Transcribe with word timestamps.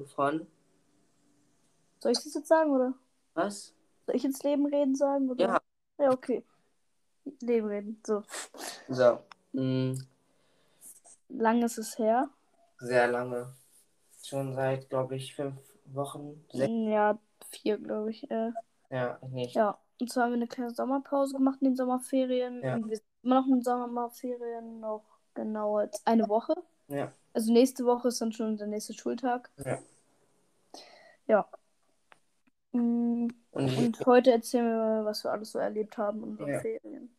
Folge 0.00 0.06
von. 0.06 0.46
Soll 2.00 2.12
ich 2.12 2.18
das 2.22 2.34
jetzt 2.34 2.48
sagen, 2.48 2.70
oder? 2.70 2.94
Was? 3.34 3.74
Soll 4.06 4.16
ich 4.16 4.22
jetzt 4.22 4.42
Leben 4.44 4.66
reden 4.66 4.94
sagen, 4.94 5.30
oder? 5.30 5.44
Ja. 5.44 5.60
Ja, 5.98 6.10
okay. 6.10 6.44
Leben 7.40 7.68
reden, 7.68 8.00
so. 8.04 8.22
So. 8.88 9.18
Mh, 9.52 9.94
Lang 11.28 11.62
ist 11.62 11.78
es 11.78 11.98
her. 11.98 12.28
sehr 12.78 13.06
lange. 13.08 13.54
Schon 14.24 14.54
seit, 14.54 14.88
glaube 14.90 15.16
ich, 15.16 15.34
fünf 15.34 15.54
Wochen. 15.86 16.44
Sechs. 16.52 16.70
Ja, 16.72 17.18
vier, 17.50 17.78
glaube 17.78 18.10
ich. 18.10 18.30
Äh, 18.30 18.52
Ja, 18.90 19.18
nicht. 19.30 19.54
ja. 19.54 19.78
Und 20.00 20.10
zwar 20.10 20.24
haben 20.24 20.32
wir 20.32 20.36
eine 20.36 20.48
kleine 20.48 20.70
Sommerpause 20.74 21.34
gemacht 21.34 21.58
in 21.60 21.68
den 21.68 21.76
Sommerferien. 21.76 22.62
Ja. 22.62 22.74
Und 22.74 22.88
wir 22.88 22.96
sind 22.96 23.06
immer 23.22 23.36
noch 23.36 23.46
in 23.46 23.52
den 23.54 23.62
Sommerferien, 23.62 24.80
noch 24.80 25.04
genau 25.34 25.80
jetzt 25.80 26.06
eine 26.06 26.28
Woche. 26.28 26.54
Ja. 26.88 27.12
Also 27.34 27.52
nächste 27.52 27.84
Woche 27.86 28.08
ist 28.08 28.20
dann 28.20 28.32
schon 28.32 28.56
der 28.56 28.66
nächste 28.66 28.92
Schultag. 28.94 29.50
Ja. 29.64 29.78
Ja. 31.32 31.48
Mm, 32.72 33.28
Und 33.52 33.78
Und 33.78 34.06
heute 34.06 34.32
erzählen 34.32 34.66
wir, 34.66 35.04
was 35.06 35.24
wir 35.24 35.32
alles 35.32 35.52
so 35.52 35.58
erlebt 35.58 35.96
haben 35.96 36.18
in 36.22 36.28
unseren 36.30 36.48
Ja. 36.52 36.60
Ferien. 36.60 37.10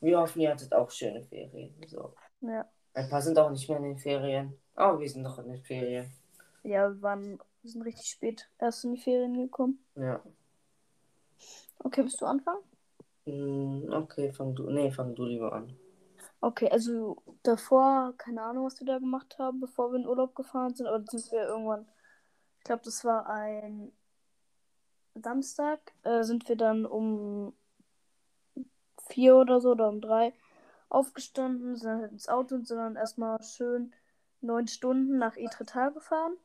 wir 0.00 0.18
hoffen, 0.20 0.40
ihr 0.40 0.50
hattet 0.50 0.72
auch 0.74 0.90
schöne 0.90 1.22
Ferien. 1.22 1.72
So. 1.86 2.12
Ja. 2.40 2.68
Ein 2.94 3.08
paar 3.08 3.22
sind 3.22 3.38
auch 3.38 3.50
nicht 3.50 3.68
mehr 3.68 3.78
in 3.78 3.84
den 3.84 3.98
Ferien. 3.98 4.58
Aber 4.74 4.98
wir 4.98 5.08
sind 5.08 5.22
noch 5.22 5.38
in 5.38 5.48
den 5.48 5.62
Ferien. 5.62 6.10
Ja, 6.64 6.88
wir 6.92 7.02
waren, 7.02 7.38
wir 7.62 7.70
sind 7.70 7.82
richtig 7.82 8.08
spät 8.10 8.48
erst 8.58 8.84
in 8.84 8.94
die 8.94 9.00
Ferien 9.00 9.34
gekommen. 9.34 9.78
Ja. 9.94 10.20
Okay, 11.84 12.02
willst 12.02 12.20
du 12.20 12.26
anfangen? 12.26 12.62
Mh, 13.26 13.96
okay, 13.96 14.32
fang 14.32 14.54
du. 14.56 14.70
Nee, 14.70 14.90
fang 14.90 15.14
du 15.14 15.24
lieber 15.24 15.52
an. 15.52 15.76
Okay, 16.40 16.68
also 16.68 17.22
davor, 17.44 18.14
keine 18.18 18.42
Ahnung, 18.42 18.66
was 18.66 18.80
wir 18.80 18.86
da 18.86 18.98
gemacht 18.98 19.36
haben, 19.38 19.60
bevor 19.60 19.92
wir 19.92 20.00
in 20.00 20.06
Urlaub 20.08 20.34
gefahren 20.34 20.74
sind, 20.74 20.86
aber 20.88 21.04
sind 21.08 21.30
wir 21.30 21.46
irgendwann, 21.46 21.86
ich 22.62 22.64
glaube, 22.64 22.84
das 22.84 23.04
war 23.04 23.28
ein 23.28 23.90
Samstag, 25.16 25.80
äh, 26.04 26.22
sind 26.22 26.48
wir 26.48 26.54
dann 26.54 26.86
um 26.86 27.56
vier 29.08 29.34
oder 29.34 29.60
so 29.60 29.72
oder 29.72 29.88
um 29.88 30.00
drei 30.00 30.32
aufgestanden, 30.88 31.74
sind 31.74 31.90
halt 31.90 32.12
ins 32.12 32.28
Auto 32.28 32.54
und 32.54 32.68
sind 32.68 32.78
dann 32.78 32.94
erstmal 32.94 33.42
schön 33.42 33.92
neun 34.42 34.68
Stunden 34.68 35.18
nach 35.18 35.36
Etretat 35.36 35.92
gefahren. 35.92 36.36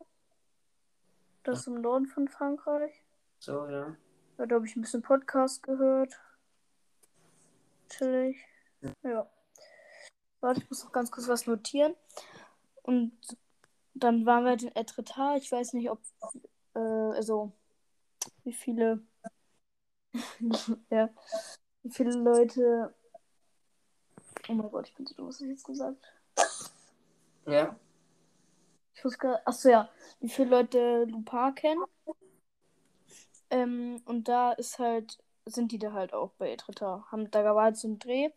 Das 1.43 1.59
ist 1.59 1.67
im 1.67 1.81
Norden 1.81 2.07
von 2.07 2.27
Frankreich. 2.27 3.03
So, 3.37 3.67
ja. 3.67 3.95
Da 4.37 4.55
habe 4.55 4.65
ich 4.65 4.75
ein 4.75 4.81
bisschen 4.81 5.03
Podcast 5.03 5.61
gehört. 5.61 6.19
Chillig. 7.89 8.37
Ja. 9.03 9.29
Warte, 10.39 10.61
ich 10.61 10.69
muss 10.71 10.83
noch 10.83 10.91
ganz 10.91 11.11
kurz 11.11 11.27
was 11.27 11.45
notieren. 11.45 11.93
Und 12.81 13.13
dann 14.03 14.25
waren 14.25 14.43
wir 14.43 14.51
halt 14.51 14.63
in 14.63 14.75
Etretat. 14.75 15.41
Ich 15.41 15.51
weiß 15.51 15.73
nicht, 15.73 15.89
ob, 15.89 15.99
äh, 16.75 16.79
also, 16.79 17.51
wie 18.43 18.53
viele, 18.53 19.01
ja, 20.89 21.09
wie 21.83 21.89
viele 21.91 22.11
Leute, 22.11 22.93
oh 24.49 24.53
mein 24.53 24.71
Gott, 24.71 24.87
ich 24.87 24.95
bin 24.95 25.05
so 25.05 25.15
dumm, 25.15 25.27
was 25.27 25.41
ich 25.41 25.49
jetzt 25.49 25.65
gesagt? 25.65 26.03
Ja. 27.45 27.75
Ich 28.95 29.03
muss 29.03 29.17
gerade, 29.17 29.45
achso, 29.45 29.69
ja, 29.69 29.89
wie 30.19 30.29
viele 30.29 30.49
Leute 30.49 31.05
Lupin 31.05 31.55
kennen. 31.55 31.83
Ähm, 33.49 34.01
und 34.05 34.27
da 34.27 34.51
ist 34.53 34.79
halt, 34.79 35.17
sind 35.45 35.71
die 35.71 35.79
da 35.79 35.93
halt 35.93 36.13
auch 36.13 36.31
bei 36.33 36.51
Etretat. 36.51 37.11
Haben, 37.11 37.31
da 37.31 37.43
war 37.55 37.63
halt 37.63 37.77
so 37.77 37.87
ein 37.87 37.99
Dreh. 37.99 38.29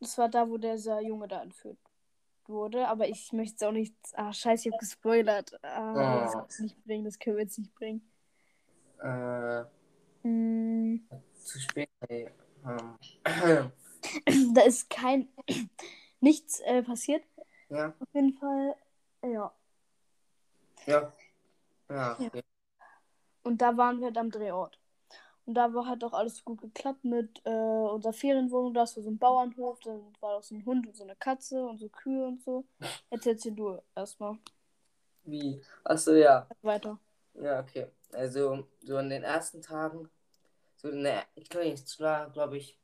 Das 0.00 0.18
war 0.18 0.28
da, 0.28 0.48
wo 0.50 0.58
dieser 0.58 1.00
Junge 1.00 1.28
da 1.28 1.42
entführt 1.42 1.78
wurde. 2.48 2.88
Aber 2.88 3.08
ich 3.08 3.32
möchte 3.32 3.56
es 3.56 3.62
auch 3.62 3.72
nicht. 3.72 3.94
Ah, 4.14 4.32
scheiße, 4.32 4.68
ich 4.68 4.72
habe 4.72 4.80
gespoilert. 4.80 5.58
Ah, 5.64 6.20
das 6.24 6.34
Oh. 6.34 6.38
kann 6.38 6.46
ich 6.50 6.58
nicht 6.60 6.84
bringen, 6.84 7.04
das 7.04 7.18
können 7.18 7.36
wir 7.36 7.42
jetzt 7.44 7.58
nicht 7.58 7.74
bringen. 7.74 8.08
Äh, 9.00 9.64
Mm, 10.26 11.06
zu 11.34 11.60
spät. 11.60 11.90
Ey. 12.08 12.30
Ähm. 12.64 13.72
da 14.54 14.62
ist 14.62 14.88
kein. 14.88 15.28
nichts 16.20 16.60
äh, 16.60 16.82
passiert. 16.82 17.22
ja. 17.68 17.88
Auf 17.98 18.08
jeden 18.14 18.32
Fall. 18.38 18.74
Ja. 19.22 19.52
Ja. 20.86 21.12
Ja, 21.90 22.12
okay. 22.18 22.42
Und 23.42 23.60
da 23.60 23.76
waren 23.76 23.98
wir 23.98 24.06
halt 24.06 24.16
am 24.16 24.30
Drehort. 24.30 24.78
Und 25.46 25.54
da 25.54 25.74
war 25.74 25.86
halt 25.86 26.02
auch 26.04 26.14
alles 26.14 26.42
gut 26.44 26.60
geklappt 26.62 27.04
mit 27.04 27.42
äh, 27.44 27.50
unserer 27.50 28.14
Ferienwohnung. 28.14 28.72
Da 28.72 28.84
ist 28.84 28.94
so 28.94 29.02
ein 29.02 29.18
Bauernhof, 29.18 29.78
da 29.80 29.98
war 30.20 30.36
auch 30.36 30.42
so 30.42 30.54
ein 30.54 30.64
Hund 30.64 30.86
und 30.86 30.96
so 30.96 31.04
eine 31.04 31.16
Katze 31.16 31.66
und 31.66 31.78
so 31.78 31.88
Kühe 31.88 32.26
und 32.26 32.42
so. 32.42 32.64
Jetzt 33.10 33.26
erzähl 33.26 33.52
du 33.52 33.78
erstmal 33.94 34.38
Wie? 35.24 35.60
Achso, 35.84 36.12
ja. 36.14 36.46
weiter. 36.62 36.98
Ja, 37.34 37.60
okay. 37.60 37.88
Also, 38.12 38.66
so 38.80 38.98
in 38.98 39.10
den 39.10 39.22
ersten 39.22 39.60
Tagen, 39.60 40.08
so 40.76 40.88
in 40.88 41.02
der, 41.02 41.24
ich 41.34 41.48
glaube, 41.48 41.66
ich 41.66 41.96
glaube 41.96 42.56
ich, 42.56 42.78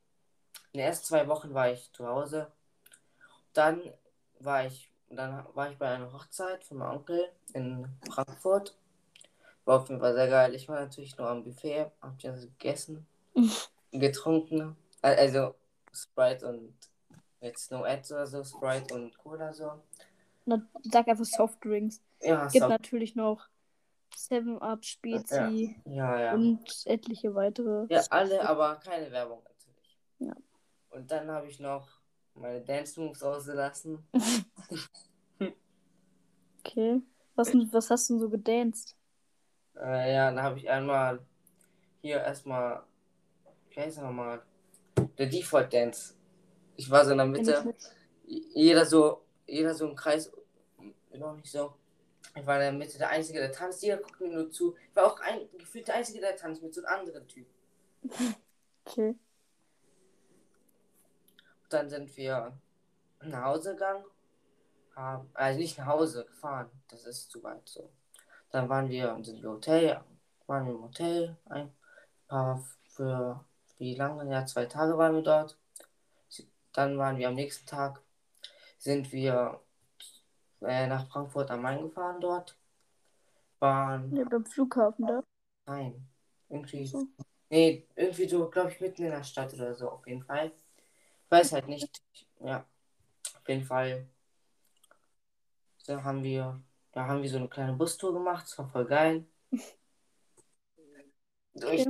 in 0.73 0.79
den 0.79 0.87
ersten 0.87 1.05
zwei 1.05 1.27
Wochen 1.27 1.53
war 1.53 1.71
ich 1.71 1.91
zu 1.93 2.05
Hause. 2.05 2.51
Dann 3.53 3.81
war 4.39 4.65
ich, 4.65 4.91
dann 5.09 5.45
war 5.53 5.71
ich 5.71 5.77
bei 5.77 5.89
einer 5.89 6.13
Hochzeit 6.13 6.63
von 6.63 6.77
meinem 6.77 6.97
Onkel 6.97 7.29
in 7.53 7.87
Frankfurt. 8.09 8.75
War 9.65 9.79
auf 9.81 9.89
jeden 9.89 10.01
Fall 10.01 10.13
sehr 10.13 10.27
geil. 10.27 10.55
Ich 10.55 10.67
war 10.67 10.79
natürlich 10.79 11.17
nur 11.17 11.27
am 11.27 11.43
Buffet, 11.43 11.91
hab 12.01 12.15
ich 12.17 12.27
also 12.27 12.47
gegessen, 12.47 13.05
getrunken. 13.91 14.75
Al- 15.01 15.15
Also 15.15 15.55
Sprite 15.93 16.47
und 16.47 16.73
jetzt 17.41 17.71
No 17.71 17.83
Ads 17.83 18.11
oder 18.11 18.27
so, 18.27 18.43
Sprite 18.43 18.93
und 18.93 19.17
Cola 19.17 19.53
so. 19.53 19.71
Na, 20.45 20.61
sag 20.83 21.07
einfach 21.07 21.25
Softdrinks. 21.25 22.01
Ja, 22.21 22.47
Gibt 22.47 22.63
so, 22.63 22.69
natürlich 22.69 23.15
noch 23.15 23.47
7-Up, 24.15 24.83
Spezi 24.83 25.81
ja, 25.85 26.19
ja. 26.19 26.33
und 26.33 26.67
etliche 26.85 27.33
weitere. 27.35 27.85
Ja, 27.89 28.01
alle, 28.09 28.47
aber 28.47 28.75
keine 28.77 29.11
Werbung 29.11 29.43
natürlich. 29.43 29.97
Ja. 30.19 30.35
Und 30.89 31.09
dann 31.11 31.29
habe 31.29 31.47
ich 31.47 31.59
noch 31.59 31.87
meine 32.33 32.61
Dance 32.61 32.99
Moves 32.99 33.23
ausgelassen. 33.23 34.05
Okay. 36.63 37.01
Was, 37.35 37.53
was 37.53 37.89
hast 37.89 38.09
du 38.09 38.13
denn 38.13 38.19
so 38.19 38.29
gedanced? 38.29 38.95
Äh, 39.75 40.13
ja, 40.13 40.31
dann 40.31 40.43
habe 40.43 40.57
ich 40.57 40.69
einmal 40.69 41.19
hier 42.01 42.17
erstmal, 42.21 42.83
wie 43.69 43.79
heißt 43.79 44.01
nochmal? 44.01 44.41
Der 45.17 45.27
Default 45.27 45.73
Dance. 45.73 46.15
Ich 46.75 46.89
war 46.89 47.05
so 47.05 47.11
in 47.11 47.17
der 47.17 47.27
Mitte, 47.27 47.73
jeder 48.25 48.85
so, 48.85 49.23
jeder 49.45 49.73
so 49.73 49.87
im 49.87 49.95
Kreis, 49.95 50.31
noch 51.13 51.35
nicht 51.35 51.51
so. 51.51 51.73
Ich 52.35 52.45
war 52.45 52.55
in 52.55 52.61
der 52.61 52.71
Mitte 52.71 52.97
der 52.97 53.09
Einzige, 53.09 53.39
der 53.39 53.51
tanzt, 53.51 53.83
jeder 53.83 53.97
guckt 53.97 54.21
mir 54.21 54.29
nur 54.29 54.49
zu. 54.49 54.75
Ich 54.89 54.95
war 54.95 55.05
auch 55.05 55.19
ein, 55.19 55.41
gefühlt 55.57 55.87
der 55.87 55.95
Einzige, 55.95 56.21
der 56.21 56.35
tanzt 56.35 56.63
mit 56.63 56.73
so 56.73 56.83
einem 56.83 56.99
anderen 56.99 57.27
Typ. 57.27 57.47
Okay. 58.83 59.15
Dann 61.69 61.87
sind 61.87 62.17
wir 62.17 62.57
nach 63.21 63.43
Hause 63.45 63.73
gegangen. 63.73 64.03
Haben, 64.95 65.29
also 65.35 65.59
nicht 65.59 65.77
nach 65.77 65.85
Hause 65.85 66.25
gefahren. 66.25 66.69
Das 66.89 67.05
ist 67.05 67.29
zu 67.29 67.43
weit 67.43 67.61
so. 67.69 67.91
Dann 68.51 68.69
waren 68.69 68.89
wir 68.89 69.17
sind 69.23 69.41
wir 69.41 69.49
Hotel. 69.49 70.01
Waren 70.47 70.65
wir 70.67 70.73
im 70.73 70.83
Hotel. 70.83 71.37
Ein 71.45 71.71
paar 72.27 72.63
für 72.89 73.43
wie 73.77 73.95
lange? 73.95 74.31
Ja, 74.31 74.45
zwei 74.45 74.65
Tage 74.65 74.97
waren 74.97 75.15
wir 75.15 75.23
dort. 75.23 75.57
Dann 76.73 76.97
waren 76.97 77.17
wir 77.17 77.27
am 77.27 77.35
nächsten 77.35 77.65
Tag. 77.65 78.01
Sind 78.77 79.11
wir 79.11 79.59
äh, 80.61 80.87
nach 80.87 81.07
Frankfurt 81.09 81.51
am 81.51 81.61
Main 81.61 81.81
gefahren 81.81 82.21
dort. 82.21 82.57
Waren. 83.59 84.15
Ja, 84.15 84.23
beim 84.25 84.45
Flughafen 84.45 85.07
da. 85.07 85.23
Nein. 85.65 86.07
Irgendwie. 86.49 86.85
So. 86.85 87.07
Nee, 87.49 87.85
irgendwie 87.95 88.29
so, 88.29 88.49
glaube 88.49 88.71
ich, 88.71 88.79
mitten 88.79 89.03
in 89.03 89.11
der 89.11 89.23
Stadt 89.23 89.53
oder 89.53 89.75
so, 89.75 89.89
auf 89.89 90.07
jeden 90.07 90.23
Fall. 90.23 90.53
Ich 91.25 91.31
weiß 91.31 91.51
halt 91.51 91.67
nicht. 91.67 92.01
Ja, 92.39 92.65
auf 93.35 93.47
jeden 93.47 93.65
Fall. 93.65 94.07
Da 95.85 96.01
haben 96.01 96.23
wir, 96.23 96.61
da 96.91 97.05
haben 97.07 97.21
wir 97.21 97.29
so 97.29 97.37
eine 97.37 97.47
kleine 97.47 97.73
Bustour 97.73 98.13
gemacht, 98.13 98.45
das 98.45 98.57
war 98.57 98.67
voll 98.67 98.85
geil. 98.85 99.25
Durch, 101.53 101.85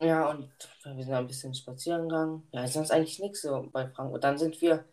ja, 0.00 0.28
und 0.30 0.50
wir 0.84 1.04
sind 1.04 1.14
ein 1.14 1.26
bisschen 1.26 1.54
spazieren 1.54 2.08
gegangen. 2.08 2.46
Ja, 2.52 2.66
sonst 2.66 2.90
eigentlich 2.90 3.20
nichts 3.20 3.42
so 3.42 3.68
bei 3.72 3.88
Frankfurt. 3.88 4.24
Dann 4.24 4.38
sind 4.38 4.60
wir 4.60 4.84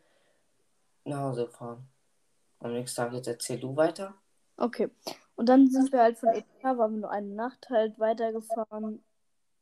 nach 1.03 1.19
Hause 1.19 1.45
gefahren. 1.47 1.87
Am 2.59 2.73
nächsten 2.73 3.01
Tag 3.01 3.13
jetzt 3.13 3.27
erzähl 3.27 3.59
du 3.59 3.75
weiter. 3.75 4.13
Okay. 4.57 4.89
Und 5.35 5.49
dann 5.49 5.69
sind 5.69 5.91
wir 5.91 6.01
halt 6.01 6.19
von 6.19 6.29
Etretat, 6.29 6.77
waren 6.77 6.93
wir 6.93 7.01
nur 7.01 7.11
eine 7.11 7.33
Nacht 7.33 7.69
halt 7.69 7.97
weitergefahren. 7.99 9.03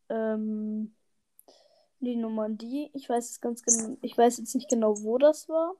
Ähm, 0.09 0.93
die 1.99 2.15
Normandie. 2.15 2.91
Ich 2.93 3.09
weiß 3.09 3.29
es 3.29 3.41
ganz 3.41 3.63
genau, 3.63 3.97
ich 4.01 4.17
weiß 4.17 4.37
jetzt 4.37 4.55
nicht 4.55 4.69
genau, 4.69 5.01
wo 5.01 5.17
das 5.17 5.47
war. 5.49 5.75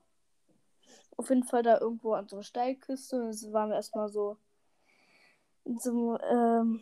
Auf 1.20 1.28
jeden 1.28 1.44
Fall 1.44 1.62
da 1.62 1.78
irgendwo 1.78 2.14
an 2.14 2.28
so 2.28 2.36
einer 2.36 2.42
Steilküste. 2.42 3.22
Und 3.22 3.44
da 3.44 3.52
waren 3.52 3.68
wir 3.68 3.76
erstmal 3.76 4.08
so 4.08 4.38
in 5.66 5.78
so 5.78 6.18
ähm, 6.18 6.80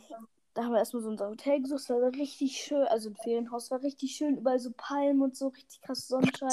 da 0.55 0.62
haben 0.62 0.73
wir 0.73 0.79
erstmal 0.79 1.02
so 1.02 1.08
unser 1.08 1.29
Hotel 1.29 1.61
gesucht. 1.61 1.81
Das 1.81 1.90
war 1.90 2.12
richtig 2.12 2.56
schön. 2.56 2.85
Also 2.87 3.11
ein 3.11 3.17
Ferienhaus 3.17 3.73
war 3.73 3.82
richtig 3.82 4.14
schön. 4.14 4.38
Überall 4.38 4.61
so 4.61 4.70
Palmen 4.76 5.23
und 5.23 5.37
so, 5.37 5.49
richtig 5.49 5.81
krass 5.81 6.06
Sonnenschein. 6.06 6.50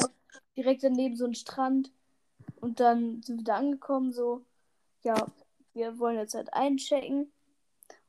Direkt 0.57 0.83
daneben 0.83 1.15
so 1.15 1.25
ein 1.25 1.35
Strand. 1.35 1.91
Und 2.59 2.79
dann 2.79 3.21
sind 3.21 3.37
wir 3.37 3.43
da 3.43 3.57
angekommen, 3.57 4.11
so, 4.11 4.41
ja, 5.03 5.15
wir 5.73 5.99
wollen 5.99 6.17
jetzt 6.17 6.33
halt 6.33 6.53
einchecken. 6.53 7.31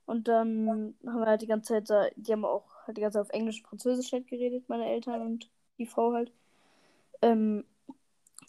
Und 0.07 0.27
dann 0.29 0.95
haben 1.07 1.21
wir 1.21 1.27
halt 1.27 1.43
die 1.43 1.47
ganze 1.47 1.75
Zeit, 1.75 1.91
da- 1.91 2.09
die 2.17 2.33
haben 2.33 2.47
auch 2.47 2.65
halt 2.87 2.97
die 2.97 3.03
ganze 3.03 3.19
Zeit 3.19 3.27
auf 3.27 3.35
Englisch 3.35 3.61
und 3.61 3.69
Französisch 3.69 4.13
halt 4.13 4.27
geredet, 4.29 4.69
meine 4.69 4.87
Eltern 4.87 5.21
und 5.21 5.51
die 5.77 5.87
Frau 5.87 6.15
halt. 6.15 6.33
Ähm, 7.21 7.65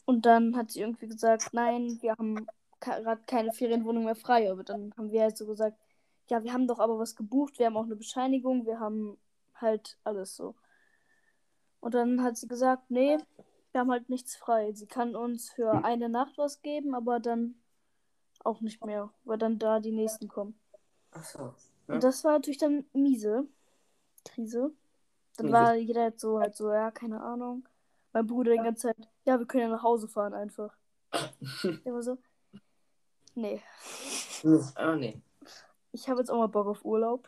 und 0.07 0.25
dann 0.25 0.55
hat 0.55 0.71
sie 0.71 0.79
irgendwie 0.79 1.07
gesagt, 1.07 1.53
nein, 1.53 1.97
wir 1.99 2.13
haben 2.13 2.47
gerade 2.79 3.21
keine 3.25 3.51
Ferienwohnung 3.51 4.05
mehr 4.05 4.15
frei. 4.15 4.49
Aber 4.49 4.63
dann 4.63 4.93
haben 4.97 5.11
wir 5.11 5.21
halt 5.21 5.35
so 5.37 5.45
gesagt, 5.45 5.77
ja, 6.29 6.45
wir 6.45 6.53
haben 6.53 6.65
doch 6.65 6.79
aber 6.79 6.97
was 6.97 7.17
gebucht, 7.17 7.59
wir 7.59 7.65
haben 7.65 7.75
auch 7.75 7.83
eine 7.83 7.97
Bescheinigung, 7.97 8.65
wir 8.65 8.79
haben 8.79 9.17
halt 9.55 9.97
alles 10.05 10.37
so. 10.37 10.55
Und 11.81 11.93
dann 11.93 12.23
hat 12.23 12.37
sie 12.37 12.47
gesagt, 12.47 12.89
nee, 12.89 13.17
wir 13.73 13.81
haben 13.81 13.91
halt 13.91 14.07
nichts 14.07 14.37
frei. 14.37 14.71
Sie 14.71 14.87
kann 14.87 15.13
uns 15.13 15.49
für 15.49 15.83
eine 15.83 16.07
Nacht 16.07 16.37
was 16.37 16.61
geben, 16.61 16.95
aber 16.95 17.19
dann 17.19 17.55
auch 18.45 18.61
nicht 18.61 18.85
mehr, 18.85 19.11
weil 19.25 19.37
dann 19.37 19.59
da 19.59 19.81
die 19.81 19.91
nächsten 19.91 20.29
kommen. 20.29 20.57
Ach 21.11 21.23
so. 21.25 21.53
Ja. 21.89 21.95
Und 21.95 22.03
das 22.05 22.23
war 22.23 22.31
natürlich 22.31 22.59
dann 22.59 22.85
miese. 22.93 23.45
Krise. 24.23 24.71
Dann 25.35 25.47
Miese. 25.47 25.57
war 25.57 25.75
jeder 25.75 26.03
halt 26.03 26.19
so, 26.21 26.39
halt 26.39 26.55
so, 26.55 26.71
ja, 26.71 26.91
keine 26.91 27.21
Ahnung. 27.21 27.67
Mein 28.13 28.25
Bruder 28.25 28.53
die 28.53 28.57
ganze 28.59 28.87
Zeit, 28.87 29.09
ja, 29.27 29.37
wir 29.39 29.45
können 29.45 29.63
ja 29.63 29.69
nach 29.69 29.83
Hause 29.83 30.07
fahren 30.07 30.33
einfach. 30.33 30.75
War 31.85 32.01
so, 32.01 32.17
nee, 33.35 33.61
Ah, 34.75 34.95
nee. 34.95 35.21
ich 35.91 36.07
habe 36.09 36.19
jetzt 36.19 36.29
auch 36.29 36.37
mal 36.37 36.47
Bock 36.47 36.67
auf 36.67 36.85
Urlaub. 36.85 37.27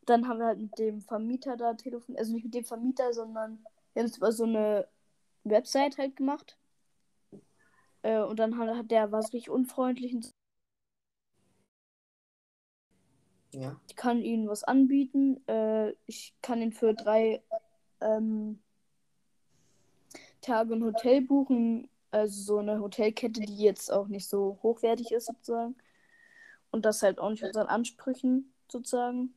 Und 0.00 0.08
dann 0.08 0.28
haben 0.28 0.38
wir 0.38 0.46
halt 0.46 0.60
mit 0.60 0.78
dem 0.78 1.00
Vermieter 1.00 1.56
da 1.56 1.74
telefoniert, 1.74 2.20
also 2.20 2.32
nicht 2.32 2.44
mit 2.44 2.54
dem 2.54 2.64
Vermieter, 2.64 3.12
sondern 3.12 3.64
wir 3.92 4.02
haben 4.02 4.08
es 4.10 4.16
über 4.16 4.32
so 4.32 4.44
eine 4.44 4.88
Website 5.44 5.98
halt 5.98 6.16
gemacht. 6.16 6.56
Äh, 8.02 8.20
und 8.22 8.38
dann 8.38 8.56
hat, 8.56 8.68
hat 8.76 8.90
der 8.90 9.10
war 9.12 9.22
so 9.22 9.28
richtig 9.32 9.50
unfreundlich 9.50 10.14
und 10.14 10.30
Ja. 13.52 13.80
ich 13.88 13.96
kann 13.96 14.22
ihnen 14.22 14.48
was 14.48 14.62
anbieten. 14.62 15.46
Äh, 15.48 15.94
ich 16.06 16.34
kann 16.42 16.62
ihn 16.62 16.72
für 16.72 16.94
drei 16.94 17.42
ähm, 18.00 18.62
Tage 20.40 20.74
ein 20.74 20.84
Hotel 20.84 21.22
buchen. 21.22 21.88
Also 22.10 22.42
so 22.42 22.58
eine 22.58 22.80
Hotelkette, 22.80 23.40
die 23.40 23.56
jetzt 23.58 23.92
auch 23.92 24.08
nicht 24.08 24.28
so 24.28 24.58
hochwertig 24.62 25.12
ist, 25.12 25.26
sozusagen. 25.26 25.76
Und 26.70 26.84
das 26.84 27.02
halt 27.02 27.18
auch 27.18 27.30
nicht 27.30 27.44
unseren 27.44 27.68
Ansprüchen 27.68 28.52
sozusagen 28.68 29.34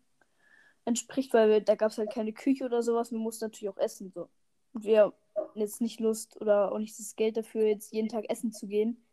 entspricht, 0.85 1.33
weil 1.33 1.50
wir, 1.50 1.61
da 1.61 1.75
gab 1.75 1.91
es 1.91 1.97
halt 1.97 2.11
keine 2.11 2.33
Küche 2.33 2.65
oder 2.65 2.81
sowas. 2.83 3.11
Wir 3.11 3.19
mussten 3.19 3.45
natürlich 3.45 3.69
auch 3.69 3.77
essen. 3.77 4.11
So. 4.13 4.29
Und 4.73 4.83
wir 4.83 5.13
haben 5.35 5.59
jetzt 5.59 5.81
nicht 5.81 6.00
Lust 6.00 6.39
oder 6.41 6.71
auch 6.71 6.79
nicht 6.79 6.97
das 6.97 7.15
Geld 7.15 7.38
dafür, 7.38 7.65
jetzt 7.65 7.94
jeden 7.94 8.09
Tag 8.09 8.29
essen 8.29 8.51
zu 8.51 8.67
gehen. 8.67 9.03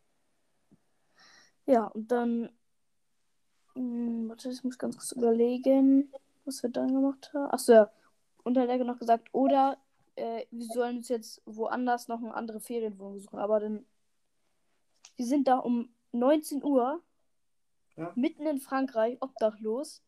Ja, 1.67 1.87
und 1.87 2.11
dann. 2.11 2.51
Hm, 3.75 4.29
warte, 4.29 4.51
ich 4.51 4.65
muss 4.65 4.79
ganz 4.79 4.97
kurz 4.97 5.13
überlegen, 5.13 6.13
was 6.45 6.63
wir 6.63 6.71
dann 6.71 6.93
gemacht 6.93 7.33
haben. 7.35 7.51
Achso, 7.53 7.73
ja. 7.73 7.91
Und 8.43 8.55
dann 8.55 8.69
hat 8.69 8.79
er 8.79 8.85
noch 8.85 8.99
gesagt, 8.99 9.29
oder 9.33 9.79
äh, 10.21 10.47
wir 10.51 10.67
sollen 10.67 10.99
uns 10.99 11.09
jetzt 11.09 11.43
woanders 11.47 12.09
noch 12.09 12.19
eine 12.19 12.35
andere 12.35 12.61
Ferienwohnung 12.61 13.19
suchen. 13.19 13.39
Aber 13.39 13.61
dann. 13.61 13.87
Wir 15.17 15.27
sind 15.27 15.49
da 15.49 15.59
um 15.59 15.95
19 16.13 16.63
Uhr 16.65 17.03
Ja. 17.97 18.13
mitten 18.15 18.47
in 18.47 18.61
Frankreich, 18.61 19.19
obdachlos. 19.21 20.03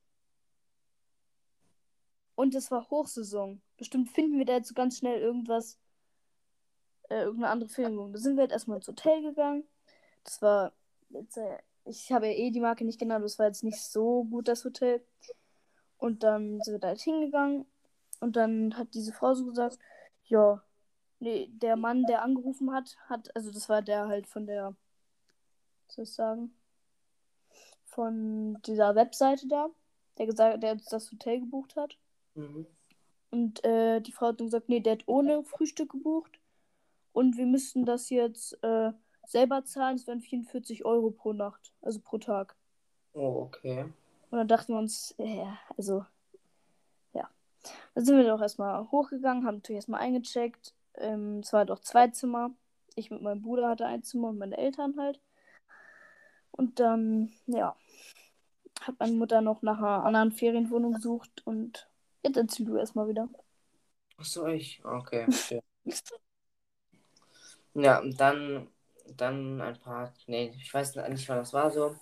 Und 2.35 2.55
es 2.55 2.71
war 2.71 2.89
Hochsaison. 2.91 3.61
Bestimmt 3.77 4.11
finden 4.11 4.39
wir 4.39 4.47
da 4.47 4.55
jetzt 4.55 4.69
so 4.69 4.75
ganz 4.75 4.99
schnell 4.99 5.21
irgendwas, 5.21 5.79
äh, 7.11 7.23
irgendeine 7.25 7.53
andere 7.53 7.69
Ferienwohnung. 7.69 8.13
Da 8.13 8.19
sind 8.19 8.37
wir 8.37 8.43
halt 8.43 8.53
erstmal 8.53 8.79
ins 8.79 8.89
Hotel 8.89 9.23
gegangen. 9.23 9.65
Das 10.25 10.41
war, 10.41 10.73
jetzt, 11.11 11.37
äh, 11.37 11.59
ich 11.85 12.11
habe 12.11 12.29
ja 12.29 12.33
eh 12.33 12.51
die 12.51 12.61
Marke 12.61 12.85
nicht 12.85 12.99
genannt, 12.99 13.25
das 13.25 13.39
war 13.39 13.47
jetzt 13.47 13.65
nicht 13.65 13.83
so 13.83 14.25
gut, 14.25 14.49
das 14.49 14.65
Hotel. 14.65 15.05
Und 15.99 16.23
dann 16.23 16.61
sind 16.63 16.75
wir 16.75 16.79
da 16.81 16.89
halt 16.89 17.01
hingegangen. 17.01 17.67
Und 18.21 18.37
dann 18.37 18.77
hat 18.79 18.95
diese 18.95 19.13
Frau 19.13 19.35
so 19.35 19.45
gesagt, 19.45 19.79
ja, 20.33 20.63
nee, 21.21 21.51
der 21.53 21.77
Mann, 21.77 22.05
der 22.05 22.23
angerufen 22.23 22.73
hat, 22.73 22.97
hat, 23.09 23.35
also 23.37 23.53
das 23.53 23.69
war 23.69 23.83
der 23.83 24.09
halt 24.09 24.27
von 24.27 24.47
der, 24.47 24.75
soll 25.89 26.05
ich 26.05 26.13
sagen, 26.13 26.55
von 27.85 28.59
dieser 28.63 28.95
Webseite 28.95 29.47
da, 29.47 29.69
der 30.17 30.27
gesagt, 30.27 30.63
der 30.63 30.73
uns 30.73 30.87
das 30.87 31.13
Hotel 31.13 31.41
gebucht 31.41 31.77
hat. 31.77 31.99
Mhm. 32.35 32.67
Und 33.31 33.63
äh, 33.65 34.01
die 34.01 34.13
Frau 34.13 34.29
hat 34.29 34.41
dann 34.41 34.47
gesagt, 34.47 34.71
nee, 34.71 34.81
der 34.81 34.95
hat 34.95 35.05
ohne 35.07 35.45
Frühstück 35.45 35.91
gebucht. 35.91 36.41
Und 37.13 37.37
wir 37.37 37.47
müssten 37.47 37.85
das 37.85 38.09
jetzt 38.09 38.55
äh, 38.65 38.93
selber 39.27 39.65
zahlen. 39.65 39.97
Es 39.97 40.07
wären 40.07 40.23
44 40.23 40.87
Euro 40.87 41.11
pro 41.11 41.35
Nacht, 41.35 41.75
also 41.83 42.01
pro 42.01 42.17
Tag. 42.17 42.57
Oh, 43.13 43.43
okay. 43.43 43.83
Und 44.31 44.39
dann 44.39 44.49
dachten 44.49 44.73
wir 44.73 44.79
uns, 44.79 45.15
ja, 45.19 45.59
also, 45.77 46.07
Dann 47.95 48.05
sind 48.05 48.17
wir 48.17 48.25
doch 48.25 48.41
erstmal 48.41 48.91
hochgegangen, 48.91 49.47
haben 49.47 49.57
natürlich 49.57 49.77
erstmal 49.77 50.01
eingecheckt. 50.01 50.75
Ähm, 50.95 51.41
es 51.41 51.53
war 51.53 51.61
halt 51.61 51.71
auch 51.71 51.81
zwei 51.81 52.09
Zimmer. 52.09 52.51
Ich 52.95 53.11
mit 53.11 53.23
meinem 53.23 53.43
Bruder 53.43 53.69
hatte 53.69 53.87
ein 53.87 54.03
Zimmer 54.03 54.29
und 54.29 54.39
meine 54.39 54.57
Eltern 54.57 54.97
halt. 54.99 55.21
Und 56.51 56.81
dann, 56.81 57.33
ja, 57.47 57.77
hat 58.81 58.99
meine 58.99 59.13
Mutter 59.13 59.41
noch 59.41 59.63
nach 59.63 59.79
einer 59.79 60.05
anderen 60.05 60.33
Ferienwohnung 60.33 60.95
gesucht 60.95 61.43
und 61.45 61.89
jetzt 62.23 62.37
erzähl 62.37 62.67
du 62.67 62.77
erstmal 62.77 63.09
wieder. 63.09 63.29
Ach 64.19 64.25
so, 64.25 64.47
ich. 64.47 64.85
Okay. 64.85 65.27
ja, 67.75 68.01
und 68.01 68.21
dann, 68.21 68.69
dann 69.17 69.61
ein 69.61 69.79
paar. 69.79 70.13
Nee, 70.27 70.53
ich 70.57 70.73
weiß 70.73 70.97
nicht, 70.97 71.29
wann 71.29 71.39
das 71.39 71.53
war 71.53 71.71
so. 71.71 71.97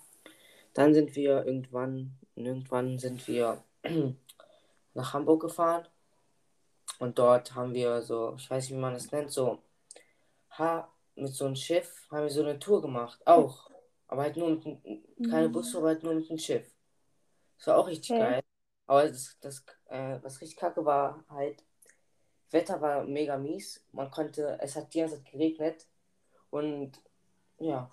Dann 0.73 0.93
sind 0.93 1.15
wir 1.15 1.45
irgendwann, 1.45 2.17
irgendwann 2.35 2.97
sind 2.99 3.27
wir 3.27 3.63
nach 4.93 5.13
Hamburg 5.13 5.41
gefahren. 5.41 5.87
Und 6.99 7.17
dort 7.19 7.55
haben 7.55 7.73
wir 7.73 8.01
so, 8.01 8.35
ich 8.37 8.49
weiß 8.49 8.65
nicht, 8.65 8.77
wie 8.77 8.81
man 8.81 8.93
das 8.93 9.11
nennt, 9.11 9.31
so, 9.31 9.59
ha, 10.51 10.91
mit 11.15 11.33
so 11.33 11.45
einem 11.45 11.55
Schiff 11.55 12.07
haben 12.11 12.23
wir 12.23 12.29
so 12.29 12.41
eine 12.43 12.59
Tour 12.59 12.81
gemacht. 12.81 13.19
Auch. 13.25 13.71
Aber 14.07 14.23
halt 14.23 14.37
nur 14.37 14.49
mit, 14.51 14.63
keine 15.29 15.49
Mhm. 15.49 15.51
Bustour, 15.51 15.81
aber 15.81 15.89
halt 15.89 16.03
nur 16.03 16.13
mit 16.15 16.29
einem 16.29 16.39
Schiff. 16.39 16.69
Das 17.57 17.67
war 17.67 17.77
auch 17.77 17.87
richtig 17.87 18.11
Okay. 18.11 18.19
geil. 18.19 18.41
Aber 18.87 19.07
das, 19.07 19.37
das 19.41 19.63
äh, 19.89 20.19
was 20.21 20.41
richtig 20.41 20.57
kacke 20.57 20.85
war, 20.85 21.23
halt, 21.29 21.63
Wetter 22.51 22.81
war 22.81 23.03
mega 23.05 23.37
mies. 23.37 23.83
Man 23.93 24.11
konnte, 24.11 24.59
es 24.61 24.75
hat 24.75 24.93
die 24.93 24.99
ganze 24.99 25.15
Zeit 25.17 25.31
geregnet. 25.31 25.87
Und 26.49 27.01
ja, 27.59 27.89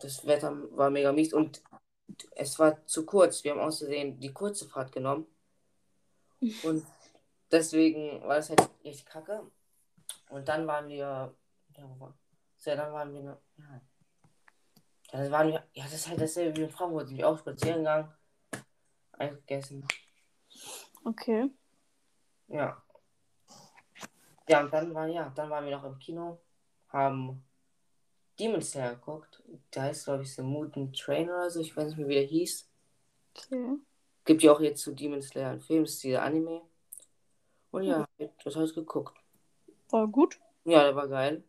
das 0.00 0.26
Wetter 0.26 0.56
war 0.76 0.90
mega 0.90 1.12
mies. 1.12 1.34
Und 1.34 1.62
es 2.36 2.58
war 2.58 2.86
zu 2.86 3.04
kurz. 3.06 3.44
Wir 3.44 3.52
haben 3.52 3.60
außerdem 3.60 4.20
die 4.20 4.32
kurze 4.32 4.68
Fahrt 4.68 4.92
genommen. 4.92 5.26
Und 6.62 6.84
deswegen 7.50 8.22
war 8.22 8.36
das 8.36 8.50
halt 8.50 8.68
richtig 8.84 9.06
kacke. 9.06 9.50
Und 10.30 10.48
dann 10.48 10.66
waren 10.66 10.88
wir. 10.88 11.34
Ja, 11.76 11.88
wo 11.88 12.00
war, 12.00 12.14
so, 12.56 12.70
ja, 12.70 12.76
dann 12.76 12.92
waren 12.92 13.12
wir. 13.12 13.22
Ja. 13.22 13.80
Dann 15.12 15.30
waren 15.30 15.48
wir. 15.48 15.64
Ja, 15.74 15.84
das 15.84 15.94
ist 15.94 16.08
halt 16.08 16.20
dasselbe 16.20 16.56
wie 16.56 16.62
in 16.64 16.70
Frankfurt. 16.70 17.08
Sind 17.08 17.18
wir 17.18 17.28
auch 17.28 17.38
spazieren 17.38 17.78
gegangen. 17.78 18.12
Eingegessen. 19.12 19.86
Okay. 21.04 21.50
Ja. 22.48 22.82
Ja, 24.48 24.60
und 24.62 24.72
dann 24.72 24.94
waren, 24.94 25.10
ja, 25.12 25.30
dann 25.34 25.48
waren 25.50 25.64
wir 25.64 25.76
noch 25.76 25.84
im 25.84 25.98
Kino, 25.98 26.38
haben 26.88 27.42
Demon 28.38 28.60
Slayer 28.60 28.94
geguckt. 28.94 29.42
Der 29.74 29.84
heißt, 29.84 30.04
glaube 30.04 30.22
ich, 30.22 30.34
The 30.34 30.42
Mutant 30.42 30.98
Train 30.98 31.28
oder 31.30 31.50
so. 31.50 31.60
Ich 31.60 31.74
weiß 31.76 31.88
nicht 31.88 31.98
mehr, 31.98 32.08
wie 32.08 32.14
der 32.14 32.24
hieß. 32.24 32.68
Okay. 33.34 33.78
Gibt 34.24 34.42
ja 34.42 34.52
auch 34.52 34.60
jetzt 34.60 34.82
zu 34.82 34.92
Demon 34.92 35.22
Slayer 35.22 35.50
einen 35.50 35.60
Film, 35.60 35.84
dieser 35.84 36.22
Anime. 36.22 36.62
Und 37.70 37.84
ja, 37.84 38.06
das 38.42 38.56
habe 38.56 38.64
ich 38.64 38.74
geguckt. 38.74 39.18
War 39.90 40.06
gut. 40.08 40.40
Ja, 40.64 40.84
der 40.84 40.96
war 40.96 41.08
geil. 41.08 41.44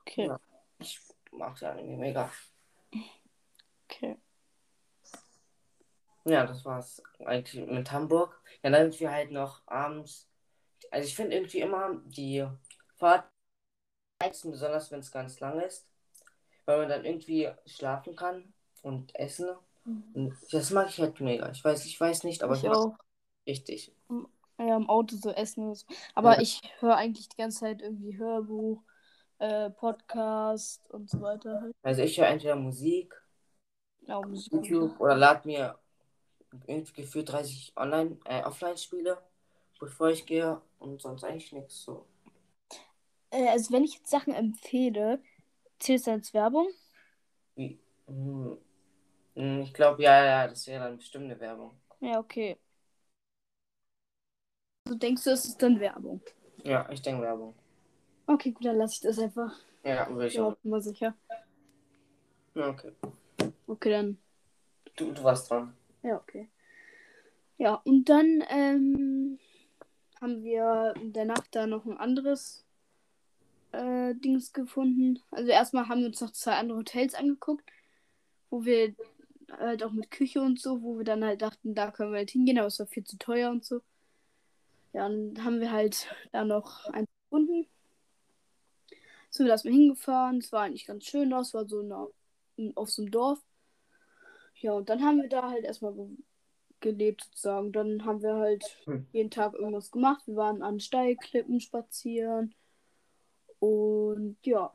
Okay. 0.00 0.26
Ja. 0.26 0.40
Ich 0.78 1.00
mag 1.32 1.58
den 1.58 1.68
Anime 1.68 1.96
mega. 1.96 2.30
Okay. 3.88 4.18
Ja, 6.24 6.46
das 6.46 6.64
war's 6.64 7.02
eigentlich 7.24 7.66
mit 7.66 7.90
Hamburg. 7.90 8.40
Ja, 8.62 8.70
dann 8.70 8.90
sind 8.90 9.00
wir 9.00 9.10
halt 9.10 9.30
noch 9.30 9.62
abends. 9.66 10.28
Also 10.90 11.06
ich 11.06 11.16
finde 11.16 11.36
irgendwie 11.36 11.60
immer 11.60 12.00
die 12.04 12.46
Fahrt 12.96 13.28
reizen, 14.22 14.50
besonders 14.52 14.90
wenn 14.90 15.00
es 15.00 15.10
ganz 15.10 15.40
lang 15.40 15.60
ist. 15.60 15.86
Weil 16.64 16.78
man 16.78 16.88
dann 16.88 17.04
irgendwie 17.04 17.50
schlafen 17.66 18.16
kann 18.16 18.54
und 18.82 19.14
essen. 19.16 19.54
Und 20.14 20.34
das 20.52 20.70
mag 20.70 20.88
ich 20.88 20.98
halt 21.00 21.20
mega. 21.20 21.50
Ich 21.50 21.64
weiß, 21.64 21.84
ich 21.86 22.00
weiß 22.00 22.24
nicht, 22.24 22.42
aber 22.42 22.54
ich 22.56 22.68
ich 22.68 22.68
auch. 22.68 22.96
richtig. 23.46 23.92
Ja, 24.58 24.76
im 24.76 24.88
Auto 24.88 25.16
so 25.16 25.30
essen 25.30 25.64
oder 25.66 25.74
so. 25.76 25.86
Aber 26.14 26.38
Ja. 26.38 26.40
ich 26.40 26.60
höre 26.80 26.96
eigentlich 26.96 27.28
die 27.28 27.36
ganze 27.36 27.60
Zeit 27.60 27.82
irgendwie 27.82 28.16
Hörbuch, 28.18 28.82
äh, 29.38 29.70
Podcast 29.70 30.88
und 30.90 31.10
so 31.10 31.20
weiter. 31.20 31.60
Halt. 31.62 31.74
Also 31.82 32.02
ich 32.02 32.18
höre 32.18 32.26
entweder 32.26 32.56
Musik, 32.56 33.14
Ja, 34.06 34.20
Musik. 34.22 34.52
YouTube 34.52 34.98
oder 35.00 35.16
lad 35.16 35.44
mir 35.46 35.78
irgendwie 36.66 37.02
gefühlt 37.02 37.30
30 37.32 37.72
online, 37.76 38.18
äh, 38.26 38.42
Offline-Spiele, 38.44 39.18
bevor 39.80 40.10
ich 40.10 40.26
gehe 40.26 40.60
und 40.80 41.00
sonst 41.02 41.24
eigentlich 41.24 41.52
nichts 41.52 41.82
so. 41.84 42.06
Äh, 43.30 43.48
also 43.48 43.72
wenn 43.72 43.84
ich 43.84 43.94
jetzt 43.96 44.10
Sachen 44.10 44.32
empfehle, 44.34 45.22
zählt 45.78 46.00
es 46.02 46.08
als 46.08 46.34
Werbung? 46.34 46.68
Wie, 47.56 47.78
Hm, 48.06 48.58
Ich 49.34 49.74
glaube, 49.74 50.02
ja, 50.02 50.24
ja, 50.24 50.48
das 50.48 50.66
wäre 50.66 50.84
dann 50.84 50.96
bestimmt 50.96 51.24
eine 51.24 51.40
Werbung. 51.40 51.72
Ja, 52.00 52.18
okay. 52.20 52.56
Also 54.86 54.98
denkst 54.98 55.24
du, 55.24 55.30
es 55.30 55.44
ist 55.44 55.62
dann 55.62 55.80
Werbung? 55.80 56.20
Ja, 56.62 56.88
ich 56.90 57.02
denke 57.02 57.22
Werbung. 57.22 57.54
Okay, 58.26 58.52
gut, 58.52 58.64
dann 58.64 58.78
lasse 58.78 58.94
ich 58.94 59.00
das 59.00 59.18
einfach. 59.18 59.52
Ja, 59.82 60.08
würde 60.08 60.28
ich 60.28 60.40
auch. 60.40 60.56
mal 60.62 60.80
sicher. 60.80 61.14
Ja, 62.54 62.68
Okay. 62.68 62.92
Okay, 63.66 63.90
dann. 63.90 64.18
Du, 64.96 65.10
du 65.12 65.24
warst 65.24 65.50
dran. 65.50 65.74
Ja, 66.02 66.16
okay. 66.16 66.48
Ja, 67.58 67.74
und 67.84 68.08
dann 68.08 68.44
ähm, 68.48 69.38
haben 70.20 70.42
wir 70.42 70.94
Nacht 71.24 71.48
da 71.54 71.66
noch 71.66 71.84
ein 71.86 71.96
anderes 71.96 72.64
äh, 73.72 74.14
Dings 74.14 74.52
gefunden. 74.52 75.20
Also 75.30 75.50
erstmal 75.50 75.88
haben 75.88 76.00
wir 76.00 76.08
uns 76.08 76.20
noch 76.20 76.32
zwei 76.32 76.56
andere 76.56 76.78
Hotels 76.78 77.14
angeguckt, 77.14 77.64
wo 78.50 78.64
wir 78.64 78.94
halt 79.58 79.82
auch 79.82 79.92
mit 79.92 80.10
Küche 80.10 80.40
und 80.40 80.60
so, 80.60 80.82
wo 80.82 80.98
wir 80.98 81.04
dann 81.04 81.24
halt 81.24 81.42
dachten, 81.42 81.74
da 81.74 81.90
können 81.90 82.12
wir 82.12 82.18
halt 82.18 82.30
hingehen, 82.30 82.58
aber 82.58 82.68
es 82.68 82.78
war 82.78 82.86
viel 82.86 83.04
zu 83.04 83.18
teuer 83.18 83.50
und 83.50 83.64
so. 83.64 83.80
Ja, 84.92 85.06
und 85.06 85.34
dann 85.34 85.44
haben 85.44 85.60
wir 85.60 85.72
halt 85.72 86.06
da 86.32 86.44
noch 86.44 86.86
eins 86.90 87.08
gefunden. 87.24 87.66
Sind 89.30 89.46
wir 89.46 89.48
da 89.48 89.54
erstmal 89.54 89.74
hingefahren. 89.74 90.38
Es 90.38 90.52
war 90.52 90.62
eigentlich 90.62 90.86
ganz 90.86 91.04
schön 91.04 91.30
da. 91.30 91.40
Es 91.40 91.52
war 91.54 91.66
so 91.66 91.80
eine, 91.80 92.72
auf 92.76 92.90
so 92.90 93.02
einem 93.02 93.10
Dorf. 93.10 93.40
Ja, 94.60 94.72
und 94.74 94.88
dann 94.88 95.02
haben 95.02 95.20
wir 95.20 95.28
da 95.28 95.50
halt 95.50 95.64
erstmal 95.64 95.92
ge- 95.94 96.16
gelebt 96.80 97.24
sozusagen. 97.24 97.72
Dann 97.72 98.04
haben 98.04 98.22
wir 98.22 98.36
halt 98.36 98.64
Hm. 98.84 99.06
jeden 99.12 99.30
Tag 99.30 99.54
irgendwas 99.54 99.90
gemacht. 99.90 100.22
Wir 100.26 100.36
waren 100.36 100.62
an 100.62 100.78
Steilklippen 100.78 101.58
spazieren. 101.60 102.54
Und 103.58 104.36
ja, 104.44 104.72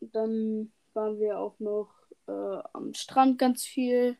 dann 0.00 0.72
waren 0.92 1.18
wir 1.18 1.38
auch 1.38 1.58
noch 1.58 1.94
äh, 2.26 2.58
am 2.72 2.94
Strand 2.94 3.38
ganz 3.38 3.64
viel. 3.64 4.16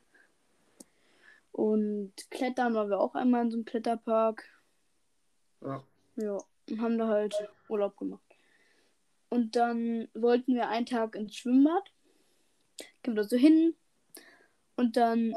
Und 1.53 2.13
klettern 2.31 2.75
waren 2.75 2.91
wir 2.91 2.99
auch 2.99 3.15
einmal 3.15 3.45
in 3.45 3.51
so 3.51 3.57
einem 3.57 3.65
Kletterpark. 3.65 4.45
Ja. 5.61 5.85
Ja, 6.17 6.39
und 6.69 6.81
haben 6.81 6.99
da 6.99 7.09
halt 7.09 7.35
Urlaub 7.69 7.97
gemacht. 7.97 8.23
Und 9.29 9.57
dann 9.57 10.09
wollten 10.15 10.55
wir 10.55 10.69
einen 10.69 10.87
Tag 10.87 11.17
ins 11.17 11.37
Schwimmbad. 11.37 11.91
Gehen 13.03 13.15
wir 13.15 13.23
da 13.23 13.29
so 13.29 13.37
hin. 13.37 13.75
Und 14.77 14.97
dann, 14.97 15.35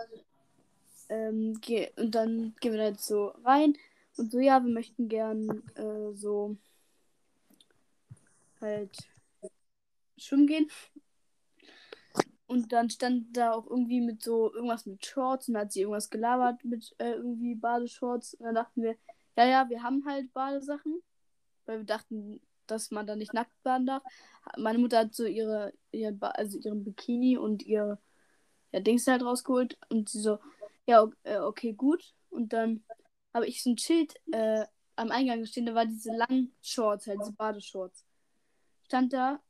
ähm, 1.10 1.60
ge 1.62 1.92
und 1.96 2.14
dann 2.14 2.56
gehen 2.60 2.74
wir 2.74 2.80
da 2.80 2.88
jetzt 2.90 3.06
so 3.06 3.28
rein. 3.44 3.76
Und 4.18 4.32
so, 4.32 4.40
ja, 4.40 4.64
wir 4.64 4.72
möchten 4.72 5.10
gern 5.10 5.64
äh, 5.76 6.14
so 6.14 6.58
halt 8.62 8.98
schwimmen 10.18 10.48
gehen. 10.48 10.70
Und 12.48 12.72
dann 12.72 12.90
stand 12.90 13.36
da 13.36 13.52
auch 13.52 13.68
irgendwie 13.68 14.00
mit 14.00 14.24
so 14.24 14.54
irgendwas 14.54 14.86
mit 14.86 15.06
Shorts 15.06 15.50
und 15.50 15.58
hat 15.58 15.74
sie 15.74 15.82
irgendwas 15.82 16.10
gelabert 16.10 16.64
mit 16.64 16.96
äh, 16.98 17.12
irgendwie 17.12 17.56
Badeshorts. 17.56 18.36
Und 18.36 18.46
dann 18.46 18.56
dachten 18.56 18.82
wir, 18.82 18.96
ja, 19.36 19.46
ja, 19.46 19.70
wir 19.70 19.84
haben 19.84 20.06
halt 20.06 20.34
Badesachen, 20.34 21.02
weil 21.66 21.80
wir 21.80 21.86
dachten, 21.86 22.42
dass 22.66 22.92
man 22.92 23.06
da 23.06 23.16
nicht 23.16 23.34
nackt 23.34 23.52
baden 23.64 23.86
darf. 23.86 24.04
Meine 24.58 24.80
Mutter 24.80 25.00
hat 25.00 25.14
so 25.14 25.26
ihre, 25.26 25.74
ihre 25.92 26.14
ba 26.14 26.30
also 26.30 26.58
ihren 26.58 26.84
Bikini 26.84 27.38
und 27.38 27.64
ihre 27.64 28.00
ja, 28.72 28.80
Dings 28.80 29.08
halt 29.08 29.24
rausgeholt 29.24 29.78
und 29.90 30.10
sie 30.10 30.20
so, 30.22 30.40
ja, 30.86 31.08
äh, 31.24 31.40
okay, 31.40 31.74
gut. 31.74 32.14
Und 32.30 32.54
dann 32.54 32.84
habe 33.34 33.48
ich 33.48 33.62
so 33.62 33.72
ein 33.72 33.78
Schild 33.78 34.16
äh, 34.32 34.66
am 34.96 35.12
Eingang 35.12 35.46
stehen, 35.46 35.66
da 35.66 35.76
war 35.76 35.86
diese 35.86 36.16
langen 36.16 36.54
Shorts, 36.62 37.08
halt 37.08 37.20
diese 37.22 37.34
Badeshorts. 37.34 38.06
Stand 38.86 39.14
da, 39.14 39.42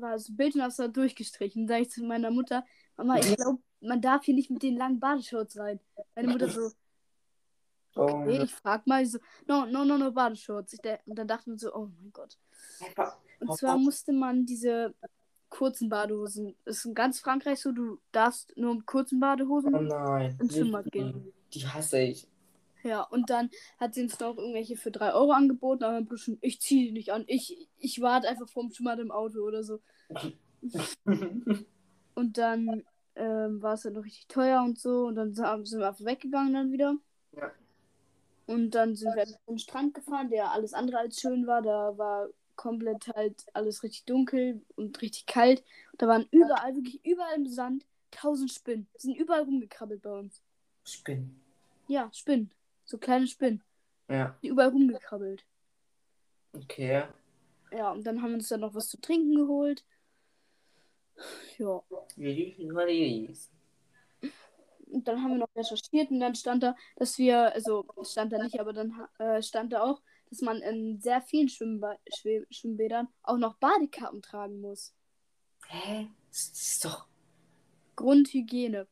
war 0.00 0.12
das 0.12 0.34
Bild 0.36 0.54
und 0.54 0.60
das 0.60 0.78
war 0.78 0.88
durchgestrichen. 0.88 1.66
Da 1.66 1.74
sag 1.74 1.82
ich 1.82 1.90
zu 1.90 2.04
meiner 2.04 2.30
Mutter, 2.30 2.64
Mama, 2.96 3.18
ich 3.18 3.36
glaube, 3.36 3.58
man 3.80 4.00
darf 4.00 4.24
hier 4.24 4.34
nicht 4.34 4.50
mit 4.50 4.62
den 4.62 4.76
langen 4.76 4.98
Badeshorts 5.00 5.58
rein. 5.58 5.80
Meine 6.14 6.28
Mutter 6.28 6.48
so, 6.48 6.70
Oh, 7.96 8.02
okay, 8.02 8.42
ich 8.44 8.54
frag 8.54 8.86
mal, 8.86 9.04
so, 9.06 9.18
no, 9.46 9.66
no, 9.66 9.84
no, 9.84 9.98
no, 9.98 10.12
Badeshorts. 10.12 10.74
Ich, 10.74 10.80
und 11.06 11.18
dann 11.18 11.26
dachte 11.26 11.50
man 11.50 11.58
so, 11.58 11.74
oh 11.74 11.88
mein 12.00 12.12
Gott. 12.12 12.38
Und 13.40 13.56
zwar 13.56 13.76
musste 13.76 14.12
man 14.12 14.46
diese 14.46 14.94
kurzen 15.48 15.88
Badehosen, 15.88 16.54
ist 16.64 16.84
in 16.84 16.94
ganz 16.94 17.18
Frankreich 17.20 17.60
so, 17.60 17.72
du 17.72 17.98
darfst 18.12 18.56
nur 18.56 18.74
mit 18.74 18.86
kurzen 18.86 19.18
Badehosen 19.18 19.74
oh 19.74 19.80
nein. 19.80 20.36
ins 20.40 20.54
Schwimmbad 20.54 20.86
Die- 20.86 20.90
gehen. 20.90 21.32
Die 21.54 21.66
hasse 21.66 22.00
ich. 22.00 22.28
Ja, 22.82 23.02
und 23.02 23.30
dann 23.30 23.50
hat 23.78 23.94
sie 23.94 24.02
uns 24.02 24.18
noch 24.20 24.36
irgendwelche 24.36 24.76
für 24.76 24.90
3 24.90 25.12
Euro 25.12 25.32
angeboten, 25.32 25.84
aber 25.84 26.00
dann 26.00 26.18
schon, 26.18 26.38
ich 26.40 26.60
ziehe 26.60 26.86
die 26.86 26.92
nicht 26.92 27.12
an. 27.12 27.24
Ich, 27.26 27.68
ich 27.78 28.00
warte 28.00 28.28
einfach 28.28 28.48
vorm 28.48 28.70
Schwimmbad 28.70 29.00
im 29.00 29.10
Auto 29.10 29.40
oder 29.40 29.64
so. 29.64 29.80
Und 32.14 32.36
dann 32.36 32.84
ähm, 33.14 33.62
war 33.62 33.74
es 33.74 33.84
halt 33.84 33.94
noch 33.94 34.04
richtig 34.04 34.26
teuer 34.26 34.62
und 34.64 34.76
so. 34.78 35.06
Und 35.06 35.14
dann 35.14 35.34
sind 35.34 35.44
wir 35.78 35.88
einfach 35.88 36.04
weggegangen 36.04 36.52
dann 36.52 36.72
wieder. 36.72 36.96
Ja. 37.36 37.52
Und 38.46 38.72
dann 38.72 38.96
sind 38.96 39.14
wir 39.14 39.24
zum 39.46 39.58
Strand 39.58 39.94
gefahren, 39.94 40.28
der 40.28 40.50
alles 40.50 40.72
andere 40.72 40.98
als 40.98 41.20
schön 41.20 41.46
war. 41.46 41.62
Da 41.62 41.96
war 41.96 42.28
komplett 42.56 43.06
halt 43.14 43.46
alles 43.52 43.84
richtig 43.84 44.04
dunkel 44.04 44.62
und 44.74 45.00
richtig 45.00 45.26
kalt. 45.26 45.62
Und 45.92 46.02
da 46.02 46.08
waren 46.08 46.26
überall, 46.32 46.74
wirklich 46.74 47.04
überall 47.04 47.36
im 47.36 47.46
Sand, 47.46 47.86
tausend 48.10 48.50
Spinnen. 48.50 48.88
Die 48.96 49.02
sind 49.02 49.16
überall 49.16 49.42
rumgekrabbelt 49.42 50.02
bei 50.02 50.18
uns. 50.18 50.42
Spinn. 50.84 51.40
Ja, 51.86 52.10
Spinnen. 52.12 52.50
So 52.88 52.96
kleine 52.96 53.26
Spinnen. 53.26 53.62
Ja, 54.08 54.34
Die 54.42 54.48
überall 54.48 54.70
rumgekrabbelt. 54.70 55.44
okay. 56.54 57.04
Ja, 57.70 57.92
und 57.92 58.04
dann 58.06 58.22
haben 58.22 58.30
wir 58.30 58.36
uns 58.36 58.48
dann 58.48 58.60
noch 58.60 58.74
was 58.74 58.88
zu 58.88 58.98
trinken 58.98 59.34
geholt. 59.36 59.84
Ja. 61.58 61.82
Und 64.86 65.06
dann 65.06 65.22
haben 65.22 65.32
wir 65.32 65.38
noch 65.38 65.54
recherchiert 65.54 66.10
und 66.10 66.20
dann 66.20 66.34
stand 66.34 66.62
da, 66.62 66.74
dass 66.96 67.18
wir, 67.18 67.52
also 67.52 67.84
stand 68.04 68.32
da 68.32 68.38
nicht, 68.42 68.58
aber 68.58 68.72
dann 68.72 69.06
äh, 69.18 69.42
stand 69.42 69.74
da 69.74 69.82
auch, 69.82 70.00
dass 70.30 70.40
man 70.40 70.62
in 70.62 70.98
sehr 70.98 71.20
vielen 71.20 71.50
Schwimmba 71.50 71.98
Schwe 72.16 72.46
Schwimmbädern 72.50 73.08
auch 73.22 73.36
noch 73.36 73.58
Badekappen 73.58 74.22
tragen 74.22 74.62
muss. 74.62 74.94
Hä? 75.66 76.08
Das 76.30 76.48
ist 76.48 76.84
doch. 76.86 77.06
Grundhygiene. 77.96 78.86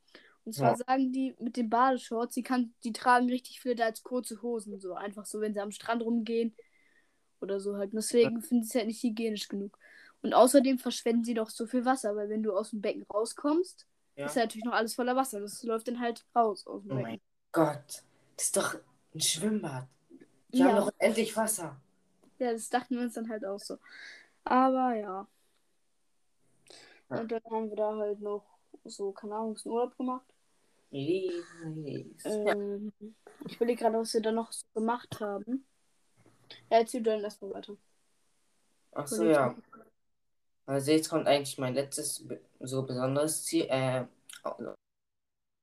Und 0.46 0.54
zwar 0.54 0.72
Ja. 0.72 0.76
sagen 0.76 1.12
die 1.12 1.36
mit 1.40 1.56
den 1.58 1.70
Badeshorts, 1.70 2.34
die, 2.34 2.44
kann, 2.44 2.74
die 2.84 2.92
tragen 2.94 3.28
richtig 3.28 3.60
viele 3.60 3.76
da 3.76 3.86
als 3.86 4.02
kurze 4.02 4.40
Hosen, 4.42 4.80
so 4.80 4.94
einfach 4.94 5.26
so, 5.26 5.40
wenn 5.42 5.54
sie 5.54 5.60
am 5.60 5.72
Strand 5.72 6.02
rumgehen 6.02 6.56
oder 7.40 7.60
so 7.60 7.76
halt. 7.76 7.92
Und 7.92 7.96
deswegen 7.96 8.42
finden 8.42 8.64
sie 8.64 8.70
es 8.70 8.74
halt 8.76 8.86
nicht 8.86 9.02
hygienisch 9.02 9.48
genug. 9.48 9.78
Und 10.22 10.34
außerdem 10.34 10.78
verschwenden 10.78 11.24
sie 11.24 11.34
doch 11.34 11.50
so 11.50 11.66
viel 11.66 11.84
Wasser, 11.84 12.16
weil 12.16 12.28
wenn 12.30 12.42
du 12.42 12.56
aus 12.56 12.70
dem 12.70 12.80
Becken 12.80 13.04
rauskommst, 13.12 13.86
Ja. 14.16 14.26
ist 14.26 14.36
ja 14.36 14.42
natürlich 14.42 14.64
noch 14.64 14.72
alles 14.72 14.94
voller 14.94 15.16
Wasser. 15.16 15.40
Das 15.40 15.62
läuft 15.64 15.88
dann 15.88 16.00
halt 16.00 16.24
raus 16.34 16.66
aus 16.66 16.82
dem 16.82 16.90
Oh 16.90 16.94
Becken. 16.94 17.02
mein 17.02 17.20
Gott. 17.52 18.04
Das 18.36 18.46
ist 18.46 18.56
doch 18.56 18.76
ein 19.14 19.20
Schwimmbad. 19.20 19.88
Die 20.52 20.58
Ja. 20.58 20.68
haben 20.68 20.76
doch 20.76 20.92
endlich 20.98 21.36
Wasser. 21.36 21.80
Ja, 22.38 22.52
das 22.52 22.68
dachten 22.68 22.96
wir 22.96 23.02
uns 23.02 23.14
dann 23.14 23.28
halt 23.28 23.44
auch 23.44 23.58
so. 23.60 23.78
Aber 24.44 24.94
ja. 24.94 25.26
Ja. 27.10 27.18
Und 27.20 27.32
dann 27.32 27.42
haben 27.50 27.68
wir 27.70 27.76
da 27.76 27.96
halt 27.96 28.20
noch 28.20 28.44
so, 28.84 29.12
keine 29.12 29.34
Ahnung, 29.34 29.56
einen 29.56 29.72
Urlaub 29.72 29.96
gemacht. 29.96 30.24
Ähm, 32.24 32.92
Ich 33.46 33.56
überlege 33.56 33.80
gerade, 33.82 33.98
was 33.98 34.14
wir 34.14 34.22
da 34.22 34.32
noch 34.32 34.52
so 34.52 34.64
gemacht 34.74 35.20
haben. 35.20 35.66
Ja, 36.70 36.78
erzähl 36.78 37.02
du 37.02 37.10
dann 37.10 37.24
erstmal 37.24 37.54
weiter. 37.54 37.76
Achso, 38.92 39.24
ja. 39.24 39.54
Also 40.66 40.90
jetzt 40.90 41.08
kommt 41.08 41.26
eigentlich 41.28 41.58
mein 41.58 41.74
letztes 41.74 42.24
so 42.60 42.82
besonderes 42.82 43.44
Ziel, 43.44 43.66
äh, 43.68 44.04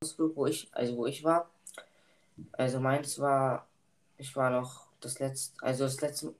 Ausflug, 0.02 0.36
wo 0.36 0.46
ich, 0.46 0.70
also 0.72 0.98
wo 0.98 1.06
ich 1.08 1.24
war. 1.24 1.50
Also 2.54 2.80
meins 2.80 3.20
war, 3.20 3.68
ich 4.18 4.36
war 4.36 4.50
noch 4.50 4.88
das 5.00 5.20
letzte, 5.20 5.62
also 5.64 5.84
das 5.84 6.02
letzte 6.02 6.34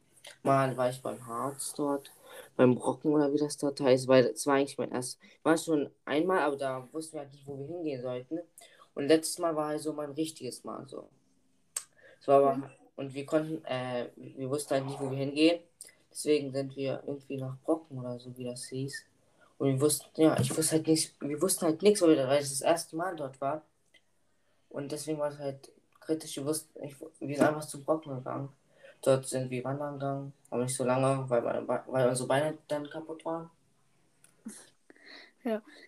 Mal 0.44 0.78
war 0.78 0.90
ich 0.90 1.02
beim 1.02 1.26
Harz 1.28 1.74
dort, 1.74 2.12
beim 2.56 2.76
Brocken 2.76 3.12
oder 3.14 3.34
wie 3.34 3.38
das 3.38 3.58
dort 3.58 3.82
heißt, 3.82 4.08
weil 4.08 4.28
es 4.28 4.48
war 4.48 4.56
eigentlich 4.56 4.78
mein 4.78 4.92
erstes, 4.92 5.20
war 5.44 5.58
schon 5.58 5.92
einmal, 6.06 6.40
aber 6.40 6.56
da 6.56 6.88
wussten 6.94 7.16
wir 7.16 7.22
halt 7.22 7.34
nicht, 7.34 7.46
wo 7.46 7.58
wir 7.58 7.68
hingehen 7.68 8.02
sollten. 8.02 8.40
Und 8.96 9.08
letztes 9.08 9.40
Mal 9.40 9.56
war 9.56 9.68
also 9.68 9.94
mein 9.94 10.12
richtiges 10.12 10.64
Mal 10.64 10.88
so. 10.88 11.10
Es 12.20 12.28
war 12.28 12.44
aber, 12.44 12.72
und 12.96 13.14
wir 13.14 13.26
konnten, 13.26 13.64
äh, 13.66 14.10
wir 14.16 14.50
wussten 14.50 14.76
halt 14.76 14.86
nicht, 14.86 15.00
wo 15.00 15.10
wir 15.10 15.18
hingehen. 15.18 15.62
Deswegen 16.12 16.52
sind 16.52 16.76
wir 16.76 17.04
irgendwie 17.06 17.38
nach 17.38 17.58
Brocken 17.64 18.00
oder 18.00 18.20
so, 18.20 18.36
wie 18.38 18.44
das 18.44 18.66
hieß. 18.66 19.04
Und 19.58 19.68
wir 19.68 19.82
wussten, 19.82 20.22
ja, 20.22 20.40
ich 20.40 20.56
wusste 20.56 20.74
halt 20.74 20.88
nicht, 20.88 21.16
wir 21.22 21.42
wussten 21.42 21.66
halt 21.66 21.82
nichts, 21.82 22.02
weil, 22.02 22.18
es 22.18 22.50
das 22.50 22.62
erste 22.62 22.96
Mal 22.96 23.16
dort 23.16 23.42
war. 23.42 23.64
Und 24.70 24.92
deswegen 24.92 25.20
war 25.20 25.30
es 25.30 25.40
halt 25.40 25.72
kritisch. 26.00 26.38
Wir 26.38 26.46
wussten, 26.46 26.84
ich, 26.84 26.96
wir 27.20 27.36
sind 27.36 27.48
einfach 27.48 27.66
zu 27.66 27.84
Brocken 27.84 28.16
gegangen. 28.16 28.50
Dort 29.02 29.26
sind 29.26 29.50
wir 29.50 29.64
wandern 29.64 29.96
gegangen, 29.96 30.34
aber 30.50 30.64
nicht 30.64 30.76
so 30.76 30.86
lange, 30.86 31.30
weil, 31.30 31.68
weil 31.68 32.10
unsere 32.10 32.28
Beine 32.28 32.58
dann 32.68 32.90
kaputt 32.90 33.26
waren. 33.26 33.50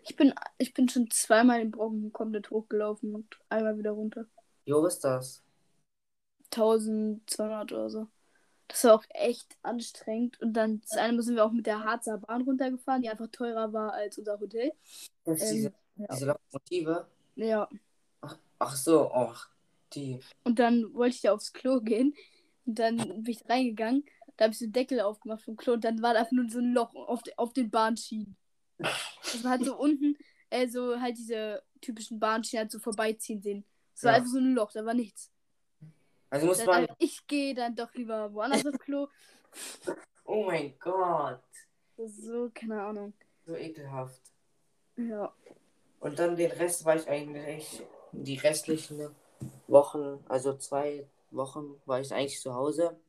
Ich 0.04 0.16
bin, 0.16 0.34
ich 0.58 0.74
bin 0.74 0.90
schon 0.90 1.10
zweimal 1.10 1.60
den 1.60 1.72
Brocken 1.72 2.12
komplett 2.12 2.50
hochgelaufen 2.50 3.16
und 3.16 3.40
einmal 3.50 3.78
wieder 3.78 3.92
runter. 3.92 4.26
Jo, 4.66 4.84
was 4.84 4.96
ist 4.96 5.04
das? 5.04 5.44
1200 6.52 7.72
oder 7.72 7.90
so. 7.90 8.08
Das 8.68 8.84
war 8.84 8.96
auch 8.96 9.04
echt 9.10 9.58
anstrengend. 9.62 10.42
Und 10.42 10.54
dann 10.54 10.82
das 10.82 10.98
eine 10.98 11.14
Mal 11.14 11.22
sind 11.22 11.36
wir 11.36 11.46
auch 11.46 11.52
mit 11.52 11.68
der 11.68 11.84
Harzer 11.84 12.18
Bahn 12.18 12.42
runtergefahren, 12.42 13.02
die 13.02 13.10
einfach 13.10 13.28
teurer 13.32 13.72
war 13.74 13.94
als 13.94 14.18
unser 14.18 14.40
Hotel. 14.40 14.74
Das 15.24 15.42
ist 15.42 15.52
Ähm, 15.52 15.56
diese, 15.56 15.74
ja. 15.98 16.34
Lokomotive. 16.34 17.08
Ja. 17.36 17.70
Ach, 18.22 18.38
ach 18.60 18.76
so, 18.76 19.12
ach, 19.12 19.50
die. 19.94 20.20
Und 20.44 20.60
dann 20.60 20.94
wollte 20.94 21.16
ich 21.16 21.22
da 21.22 21.34
aufs 21.34 21.54
Klo 21.54 21.80
gehen. 21.82 22.16
Und 22.66 22.80
dann 22.80 22.98
bin 22.98 23.28
ich 23.28 23.48
reingegangen. 23.48 24.04
Da 24.38 24.46
habe 24.46 24.54
ich 24.54 24.60
so 24.60 24.66
den 24.66 24.74
Deckel 24.74 25.00
aufgemacht 25.02 25.44
vom 25.44 25.56
Klo. 25.56 25.74
Und 25.74 25.84
dann 25.84 26.02
war 26.02 26.14
da 26.14 26.22
einfach 26.22 26.32
nur 26.32 26.50
so 26.50 26.60
ein 26.60 26.74
Loch 26.74 26.94
auf, 26.96 27.22
de, 27.24 27.34
auf 27.38 27.54
den 27.54 27.70
Bahnschienen. 27.70 28.36
Das 28.78 29.44
war 29.44 29.52
halt 29.52 29.66
so 29.66 29.78
unten, 29.78 30.18
äh, 30.50 30.68
so 30.68 31.00
halt 31.00 31.18
diese 31.18 31.64
typischen 31.82 32.20
Bahnschienen 32.20 32.64
halt 32.64 32.72
so 32.72 32.80
vorbeiziehen 32.80 33.42
sehen. 33.42 33.66
Es 33.96 34.04
war 34.04 34.12
Ja. 34.12 34.18
einfach 34.18 34.32
so 34.32 34.38
ein 34.40 34.54
Loch, 34.54 34.72
da 34.72 34.86
war 34.86 34.94
nichts. 34.94 35.32
Also 36.30 36.48
muss 36.48 36.58
Dann, 36.58 36.86
man. 36.86 36.96
ich 37.00 37.26
gehe 37.28 37.54
dann 37.54 37.76
doch 37.76 37.94
lieber 37.94 38.34
woanders 38.34 38.66
aufs 38.66 38.80
Klo. 38.80 39.08
Oh 40.26 40.44
mein 40.46 40.78
Gott. 40.80 41.40
So, 41.98 42.50
keine 42.54 42.82
Ahnung. 42.82 43.14
So 43.46 43.56
ekelhaft. 43.56 44.22
Ja. 44.98 45.34
Und 46.00 46.20
dann 46.20 46.36
den 46.36 46.52
Rest 46.52 46.84
war 46.84 46.96
ich 46.96 47.08
eigentlich, 47.08 47.84
die 48.12 48.38
restlichen 48.38 49.16
Wochen, 49.68 50.24
also 50.28 50.58
zwei 50.58 51.08
Wochen 51.32 51.80
war 51.86 52.00
ich 52.02 52.14
eigentlich 52.14 52.40
zu 52.42 52.54
Hause. 52.54 53.00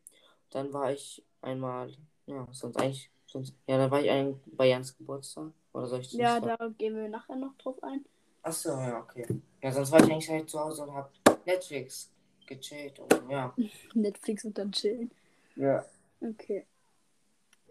Dann 0.51 0.73
war 0.73 0.93
ich 0.93 1.25
einmal, 1.41 1.93
ja, 2.27 2.47
sonst 2.53 2.77
eigentlich, 2.77 3.11
sonst, 3.37 3.55
ja, 3.67 3.77
dann 3.77 3.91
war 3.91 4.01
ich 4.01 4.11
ein, 4.11 4.41
bei 4.47 4.69
Jans 4.69 4.97
Geburtstag. 4.97 5.53
Oder 5.73 5.87
soll 5.87 6.01
ich 6.01 6.11
das 6.11 6.19
Ja, 6.19 6.41
da 6.41 6.57
gehen 6.79 6.97
wir 6.97 7.09
nachher 7.09 7.37
noch 7.37 7.55
drauf 7.59 7.83
ein. 7.83 8.05
Achso, 8.43 8.71
ja, 8.71 9.01
okay. 9.01 9.27
Ja, 9.63 9.73
sonst 9.73 9.91
war 9.93 10.01
ich 10.01 10.11
eigentlich 10.11 10.31
halt 10.31 10.49
zu 10.49 10.59
Hause 10.59 10.85
und 10.85 10.95
hab 10.95 11.13
Netflix 11.45 12.11
gechillt 12.47 12.99
und 12.99 13.31
ja. 13.31 13.53
Netflix 13.95 14.45
und 14.45 14.57
dann 14.57 14.73
chillen. 14.73 15.11
Ja. 15.57 15.85
Okay. 16.21 16.65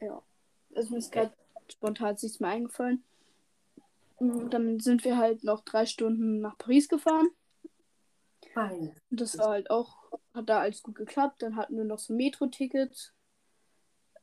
Ja. 0.01 0.21
Also 0.75 0.91
mir 0.91 0.99
ist 0.99 1.11
gerade 1.11 1.33
spontan 1.71 2.17
nichts 2.21 2.39
mehr 2.39 2.51
eingefallen. 2.51 3.03
Und 4.17 4.53
dann 4.53 4.79
sind 4.79 5.03
wir 5.03 5.17
halt 5.17 5.43
noch 5.43 5.63
drei 5.63 5.85
Stunden 5.85 6.39
nach 6.41 6.57
Paris 6.57 6.87
gefahren. 6.87 7.29
Und 8.55 8.93
das 9.09 9.37
war 9.37 9.49
halt 9.49 9.69
auch, 9.69 9.97
hat 10.33 10.47
da 10.47 10.59
alles 10.59 10.81
gut 10.83 10.95
geklappt. 10.95 11.41
Dann 11.41 11.55
hatten 11.55 11.75
wir 11.75 11.83
noch 11.83 11.99
so 11.99 12.13
Metro-Tickets. 12.13 13.13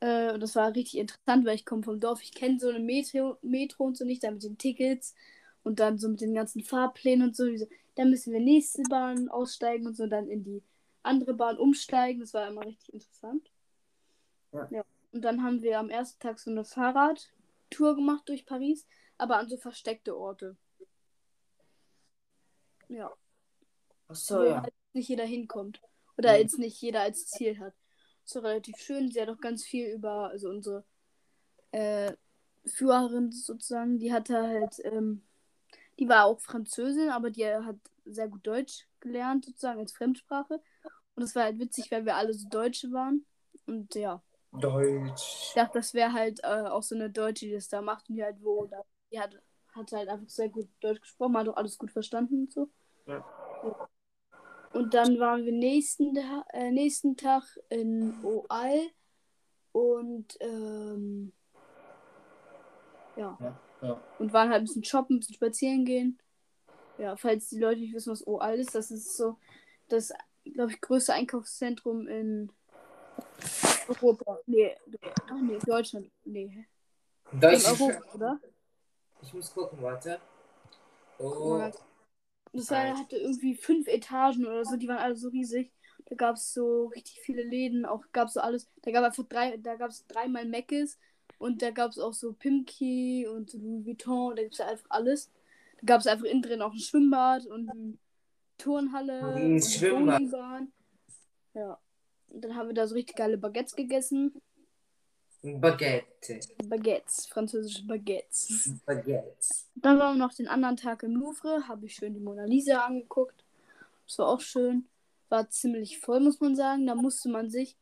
Äh, 0.03 0.33
und 0.33 0.41
das 0.41 0.55
war 0.55 0.75
richtig 0.75 0.99
interessant, 0.99 1.45
weil 1.45 1.55
ich 1.55 1.65
komme 1.65 1.83
vom 1.83 1.99
Dorf. 1.99 2.21
Ich 2.23 2.33
kenne 2.33 2.59
so 2.59 2.67
eine 2.69 2.79
Metro, 2.79 3.37
Metro 3.41 3.85
und 3.85 3.97
so 3.97 4.03
nicht, 4.05 4.23
dann 4.23 4.33
mit 4.35 4.43
den 4.43 4.57
Tickets 4.57 5.15
und 5.63 5.79
dann 5.79 5.97
so 5.97 6.09
mit 6.09 6.19
den 6.21 6.33
ganzen 6.33 6.61
Fahrplänen 6.63 7.29
und 7.29 7.35
so. 7.37 7.45
So 7.55 7.67
dann 7.95 8.09
müssen 8.09 8.33
wir 8.33 8.41
nächste 8.41 8.83
Bahn 8.89 9.29
aussteigen 9.29 9.87
und 9.87 9.95
so 9.95 10.07
dann 10.07 10.27
in 10.29 10.43
die 10.43 10.61
andere 11.03 11.33
Bahn 11.33 11.57
umsteigen. 11.57 12.19
Das 12.21 12.33
war 12.33 12.47
immer 12.49 12.65
richtig 12.65 12.93
interessant. 12.93 13.49
Ja. 14.51 14.83
Und 15.13 15.21
dann 15.23 15.43
haben 15.43 15.61
wir 15.61 15.79
am 15.79 15.89
ersten 15.89 16.19
Tag 16.19 16.39
so 16.39 16.51
eine 16.51 16.65
Fahrradtour 16.65 17.95
gemacht 17.95 18.27
durch 18.27 18.45
Paris, 18.45 18.85
aber 19.17 19.37
an 19.37 19.47
so 19.47 19.57
versteckte 19.57 20.17
Orte. 20.17 20.57
Ja 22.89 23.11
Achso, 24.07 24.39
wo 24.39 24.43
ja. 24.43 24.61
halt 24.61 24.73
nicht 24.93 25.09
jeder 25.09 25.25
hinkommt. 25.25 25.81
Oder 26.17 26.33
Mhm. 26.33 26.39
jetzt 26.39 26.59
nicht 26.59 26.81
jeder 26.81 27.01
als 27.01 27.27
Ziel 27.27 27.59
hat. 27.59 27.73
So 28.25 28.39
relativ 28.39 28.77
schön. 28.77 29.11
Sie 29.11 29.21
hat 29.21 29.29
auch 29.29 29.39
ganz 29.39 29.63
viel 29.63 29.87
über, 29.87 30.29
also 30.29 30.49
unsere 30.49 30.83
äh, 31.71 32.13
Führerin 32.65 33.31
sozusagen, 33.31 33.99
die 33.99 34.13
hatte 34.13 34.41
halt, 34.41 34.75
ähm, 34.83 35.23
die 35.99 36.07
war 36.07 36.25
auch 36.25 36.39
Französin, 36.39 37.09
aber 37.09 37.29
die 37.29 37.45
hat 37.45 37.75
sehr 38.05 38.27
gut 38.27 38.45
Deutsch 38.45 38.87
gelernt, 38.99 39.45
sozusagen 39.45 39.79
als 39.79 39.93
Fremdsprache. 39.93 40.61
Und 41.15 41.23
es 41.23 41.35
war 41.35 41.43
halt 41.43 41.59
witzig, 41.59 41.91
weil 41.91 42.05
wir 42.05 42.15
alle 42.15 42.33
so 42.33 42.47
Deutsche 42.49 42.91
waren. 42.91 43.25
Und 43.65 43.93
ja, 43.95 44.21
Deutsch. 44.51 45.47
ich 45.49 45.53
dachte, 45.53 45.79
das 45.79 45.93
wäre 45.93 46.13
halt 46.13 46.39
äh, 46.43 46.67
auch 46.67 46.83
so 46.83 46.95
eine 46.95 47.09
Deutsche, 47.09 47.45
die 47.45 47.53
das 47.53 47.69
da 47.69 47.81
macht 47.81 48.09
und 48.09 48.15
die 48.15 48.23
halt 48.23 48.41
wo. 48.41 48.65
Da, 48.65 48.83
die 49.11 49.19
hat, 49.19 49.39
hat 49.73 49.91
halt 49.91 50.09
einfach 50.09 50.29
sehr 50.29 50.49
gut 50.49 50.69
Deutsch 50.79 51.01
gesprochen, 51.01 51.37
hat 51.37 51.47
auch 51.49 51.57
alles 51.57 51.77
gut 51.77 51.91
verstanden 51.91 52.41
und 52.41 52.51
so. 52.51 52.69
Ja. 53.05 53.23
Und 54.73 54.93
dann 54.93 55.19
waren 55.19 55.45
wir 55.45 55.51
nächsten, 55.51 56.15
äh, 56.51 56.71
nächsten 56.71 57.15
Tag 57.15 57.43
in 57.69 58.15
Oal 58.23 58.79
und 59.71 60.35
ähm, 60.39 61.31
ja, 63.15 63.37
Ja, 63.39 63.59
ja. 63.81 64.01
und 64.17 64.33
waren 64.33 64.49
halt 64.49 64.63
ein 64.63 64.65
bisschen 64.65 64.83
shoppen, 64.83 65.15
ein 65.15 65.19
bisschen 65.19 65.35
spazieren 65.35 65.85
gehen. 65.85 66.19
Ja, 66.97 67.15
falls 67.15 67.49
die 67.49 67.59
Leute 67.59 67.81
nicht 67.81 67.93
wissen, 67.93 68.11
was 68.11 68.25
Oal 68.25 68.59
ist, 68.59 68.73
das 68.73 68.89
ist 68.89 69.15
so 69.15 69.37
das, 69.89 70.11
glaube 70.43 70.71
ich, 70.71 70.81
größte 70.81 71.13
Einkaufszentrum 71.13 72.07
in 72.07 72.51
Europa. 73.87 74.39
Nee, 74.47 74.75
ach 75.27 75.41
nee, 75.41 75.59
Deutschland. 75.65 76.09
Nee, 76.25 76.65
in 77.31 77.39
Deutsch. 77.39 77.67
Europa, 77.67 78.01
oder? 78.15 78.39
Ich 79.21 79.33
muss 79.33 79.53
gucken, 79.53 79.81
warte. 79.81 80.19
Oh. 81.19 81.57
Ja. 81.59 81.71
Das 82.53 82.69
war, 82.69 82.97
hatte 82.97 83.17
irgendwie 83.17 83.55
fünf 83.55 83.87
Etagen 83.87 84.45
oder 84.45 84.63
so, 84.63 84.75
die 84.77 84.87
waren 84.87 84.99
alle 84.99 85.15
so 85.15 85.29
riesig. 85.29 85.71
Da 86.05 86.15
gab 86.15 86.35
es 86.35 86.53
so 86.53 86.87
richtig 86.87 87.19
viele 87.21 87.43
Läden, 87.43 87.85
auch 87.85 88.03
gab 88.11 88.27
es 88.27 88.35
so 88.35 88.41
alles. 88.41 88.69
Da 88.83 88.91
gab 88.91 89.03
einfach 89.03 89.23
drei, 89.27 89.57
da 89.57 89.75
gab 89.75 89.89
es 89.89 90.05
dreimal 90.07 90.45
Meckes 90.45 90.99
und 91.39 91.61
da 91.61 91.71
gab 91.71 91.91
es 91.91 91.99
auch 91.99 92.13
so 92.13 92.33
Pimki 92.33 93.27
und 93.27 93.53
Louis 93.53 93.85
Vuitton, 93.85 94.35
da 94.35 94.43
gibt 94.43 94.53
es 94.53 94.61
einfach 94.61 94.85
alles. 94.89 95.31
Da 95.81 95.85
gab 95.85 96.01
es 96.01 96.07
einfach 96.07 96.25
innen 96.25 96.41
drin 96.41 96.61
auch 96.61 96.73
ein 96.73 96.79
Schwimmbad 96.79 97.47
und 97.47 97.69
eine 97.69 97.97
Turnhalle 98.57 99.35
Ein 99.35 99.61
Schwimmbad. 99.61 100.21
Ja. 101.53 101.79
Und 102.27 102.43
dann 102.43 102.55
haben 102.55 102.67
wir 102.67 102.73
da 102.73 102.87
so 102.87 102.95
richtig 102.95 103.15
geile 103.15 103.37
Baguettes 103.37 103.75
gegessen. 103.75 104.41
Baguette. 105.43 106.39
Baguettes, 106.65 107.25
französische 107.27 107.85
Baguettes. 107.85 108.71
Baguettes. 108.85 109.67
Dann 109.75 109.99
waren 109.99 110.17
wir 110.17 110.25
noch 110.25 110.33
den 110.33 110.47
anderen 110.47 110.77
Tag 110.77 111.03
im 111.03 111.15
Louvre, 111.17 111.67
habe 111.67 111.85
ich 111.85 111.95
schön 111.95 112.13
die 112.13 112.21
Mona 112.21 112.45
Lisa 112.45 112.85
angeguckt. 112.85 113.43
Das 114.07 114.19
war 114.19 114.29
auch 114.29 114.39
schön. 114.39 114.87
War 115.27 115.49
ziemlich 115.49 115.99
voll, 115.99 116.21
muss 116.21 116.39
man 116.39 116.55
sagen. 116.55 116.87
Da 116.87 116.95
musste 116.95 117.27
man 117.27 117.49
sich 117.49 117.75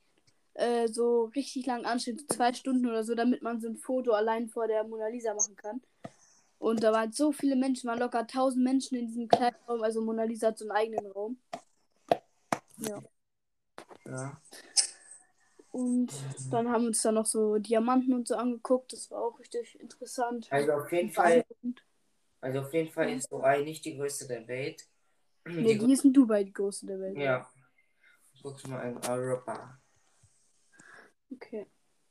äh, 0.55 0.87
so 0.87 1.25
richtig 1.35 1.67
lang 1.67 1.85
anstehen, 1.85 2.17
so 2.17 2.25
zwei 2.25 2.51
Stunden 2.53 2.87
oder 2.87 3.03
so, 3.03 3.13
damit 3.13 3.43
man 3.43 3.61
so 3.61 3.67
ein 3.67 3.77
Foto 3.77 4.11
allein 4.11 4.49
vor 4.49 4.67
der 4.67 4.83
Mona 4.83 5.07
Lisa 5.07 5.33
machen 5.35 5.55
kann. 5.55 5.81
Und 6.57 6.81
da 6.83 6.91
waren 6.91 7.11
so 7.11 7.31
viele 7.31 7.55
Menschen, 7.55 7.87
waren 7.89 7.99
locker 7.99 8.19
1000 8.21 8.63
Menschen 8.63 8.97
in 8.97 9.07
diesem 9.07 9.27
kleinen 9.27 9.55
Raum. 9.67 9.83
Also 9.83 10.01
Mona 10.01 10.23
Lisa 10.23 10.47
hat 10.47 10.57
so 10.57 10.65
einen 10.65 10.71
eigenen 10.71 11.11
Raum. 11.11 11.37
Ja. 12.77 13.01
Ja. 14.05 14.41
Und 15.71 16.11
dann 16.51 16.69
haben 16.69 16.83
wir 16.83 16.87
uns 16.89 17.01
da 17.01 17.11
noch 17.11 17.25
so 17.25 17.57
Diamanten 17.57 18.13
und 18.13 18.27
so 18.27 18.35
angeguckt. 18.35 18.91
Das 18.91 19.09
war 19.09 19.21
auch 19.21 19.39
richtig 19.39 19.79
interessant. 19.79 20.47
Also 20.51 20.73
auf 20.73 20.91
jeden 20.91 21.11
Fall, 21.11 21.45
also 22.41 22.59
auf 22.59 22.73
jeden 22.73 22.91
Fall 22.91 23.09
ist 23.11 23.31
Dubai 23.31 23.63
nicht 23.63 23.85
die 23.85 23.95
größte 23.95 24.27
der 24.27 24.47
Welt. 24.47 24.85
Nee, 25.45 25.77
Die 25.77 25.85
die 25.85 25.93
ist 25.93 26.03
in 26.03 26.13
Dubai 26.13 26.43
die 26.43 26.53
größte 26.53 26.85
der 26.87 26.99
Welt. 26.99 27.17
Ja. 27.17 27.49
Guck 28.41 28.67
mal 28.67 28.81
in 28.89 28.97
Europa. 29.09 29.79
Okay. 31.31 31.67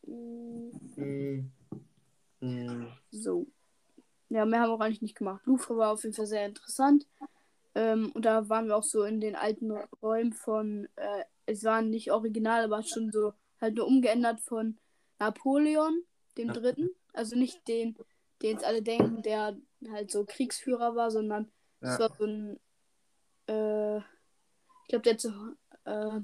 Mm. 0.07 1.51
Hm. 2.41 2.93
So. 3.11 3.47
Ja, 4.31 4.47
mehr 4.47 4.61
haben 4.61 4.71
wir 4.71 4.75
auch 4.75 4.81
eigentlich 4.81 5.03
nicht 5.03 5.17
gemacht. 5.17 5.45
Louvre 5.45 5.77
war 5.77 5.93
auf 5.93 6.03
jeden 6.05 6.15
Fall 6.15 6.27
sehr 6.27 6.47
interessant. 6.47 7.07
Ähm, 7.75 8.11
und 8.15 8.25
da 8.25 8.49
waren 8.49 8.69
wir 8.69 8.77
auch 8.77 8.85
so 8.85 9.03
in 9.05 9.21
den 9.21 9.37
alten 9.37 9.73
Räumen 10.03 10.33
von, 10.33 10.89
äh, 10.97 11.25
es 11.47 11.65
waren 11.65 11.91
nicht 11.91 12.11
original, 12.11 12.65
aber 12.65 12.83
schon 12.83 13.11
so 13.11 13.35
halt 13.61 13.75
nur 13.75 13.87
umgeändert 13.87 14.41
von 14.41 14.79
Napoleon, 15.19 16.03
dem 16.37 16.49
Ja. 16.49 16.55
Dritten. 16.55 16.91
Also 17.13 17.37
nicht 17.37 17.67
den, 17.69 17.97
den 18.43 18.51
jetzt 18.53 18.65
alle 18.65 18.83
denken, 18.83 19.23
der 19.23 19.57
halt 19.91 20.11
so 20.11 20.25
Kriegsführer 20.25 20.95
war, 20.95 21.11
sondern 21.11 21.51
es 21.81 21.91
Ja. 21.91 21.99
war 22.01 22.17
so 22.17 22.25
ein, 22.25 22.61
äh, 23.49 23.99
ich 23.99 24.89
glaube, 24.89 25.03
der 25.03 25.13
hat 25.15 25.21
so, 25.21 25.31
äh, 25.85 26.21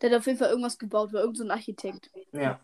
der 0.00 0.10
hat 0.10 0.18
auf 0.18 0.26
jeden 0.26 0.38
Fall 0.38 0.50
irgendwas 0.50 0.78
gebaut, 0.78 1.12
war 1.12 1.22
irgend 1.22 1.38
so 1.38 1.44
ein 1.44 1.50
Architekt. 1.50 2.10
Ja. 2.32 2.60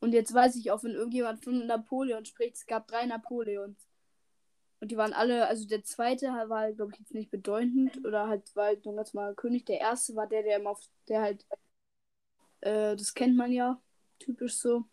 Und 0.00 0.12
jetzt 0.12 0.34
weiß 0.34 0.56
ich 0.56 0.70
auch, 0.70 0.82
wenn 0.82 0.92
irgendjemand 0.94 1.44
von 1.44 1.66
Napoleon 1.66 2.24
spricht, 2.24 2.56
es 2.56 2.66
gab 2.66 2.88
drei 2.88 3.06
Napoleons. 3.06 3.88
Und 4.80 4.90
die 4.90 4.96
waren 4.96 5.12
alle, 5.12 5.46
also 5.46 5.64
der 5.64 5.84
zweite 5.84 6.26
war 6.26 6.60
halt, 6.62 6.76
glaube 6.76 6.90
ich, 6.92 6.98
jetzt 6.98 7.14
nicht 7.14 7.30
bedeutend 7.30 8.04
oder 8.04 8.26
halt 8.26 8.54
war 8.56 8.64
halt 8.66 8.84
nur 8.84 8.96
ganz 8.96 9.14
mal 9.14 9.32
König. 9.36 9.64
Der 9.66 9.78
erste 9.78 10.16
war 10.16 10.26
der, 10.26 10.42
der 10.42 10.56
immer 10.56 10.70
auf, 10.70 10.80
der 11.06 11.22
halt, 11.22 11.46
äh, 12.62 12.96
das 12.96 13.14
kennt 13.14 13.36
man 13.36 13.52
ja, 13.52 13.80
typisch 14.20 14.56
so. 14.56 14.86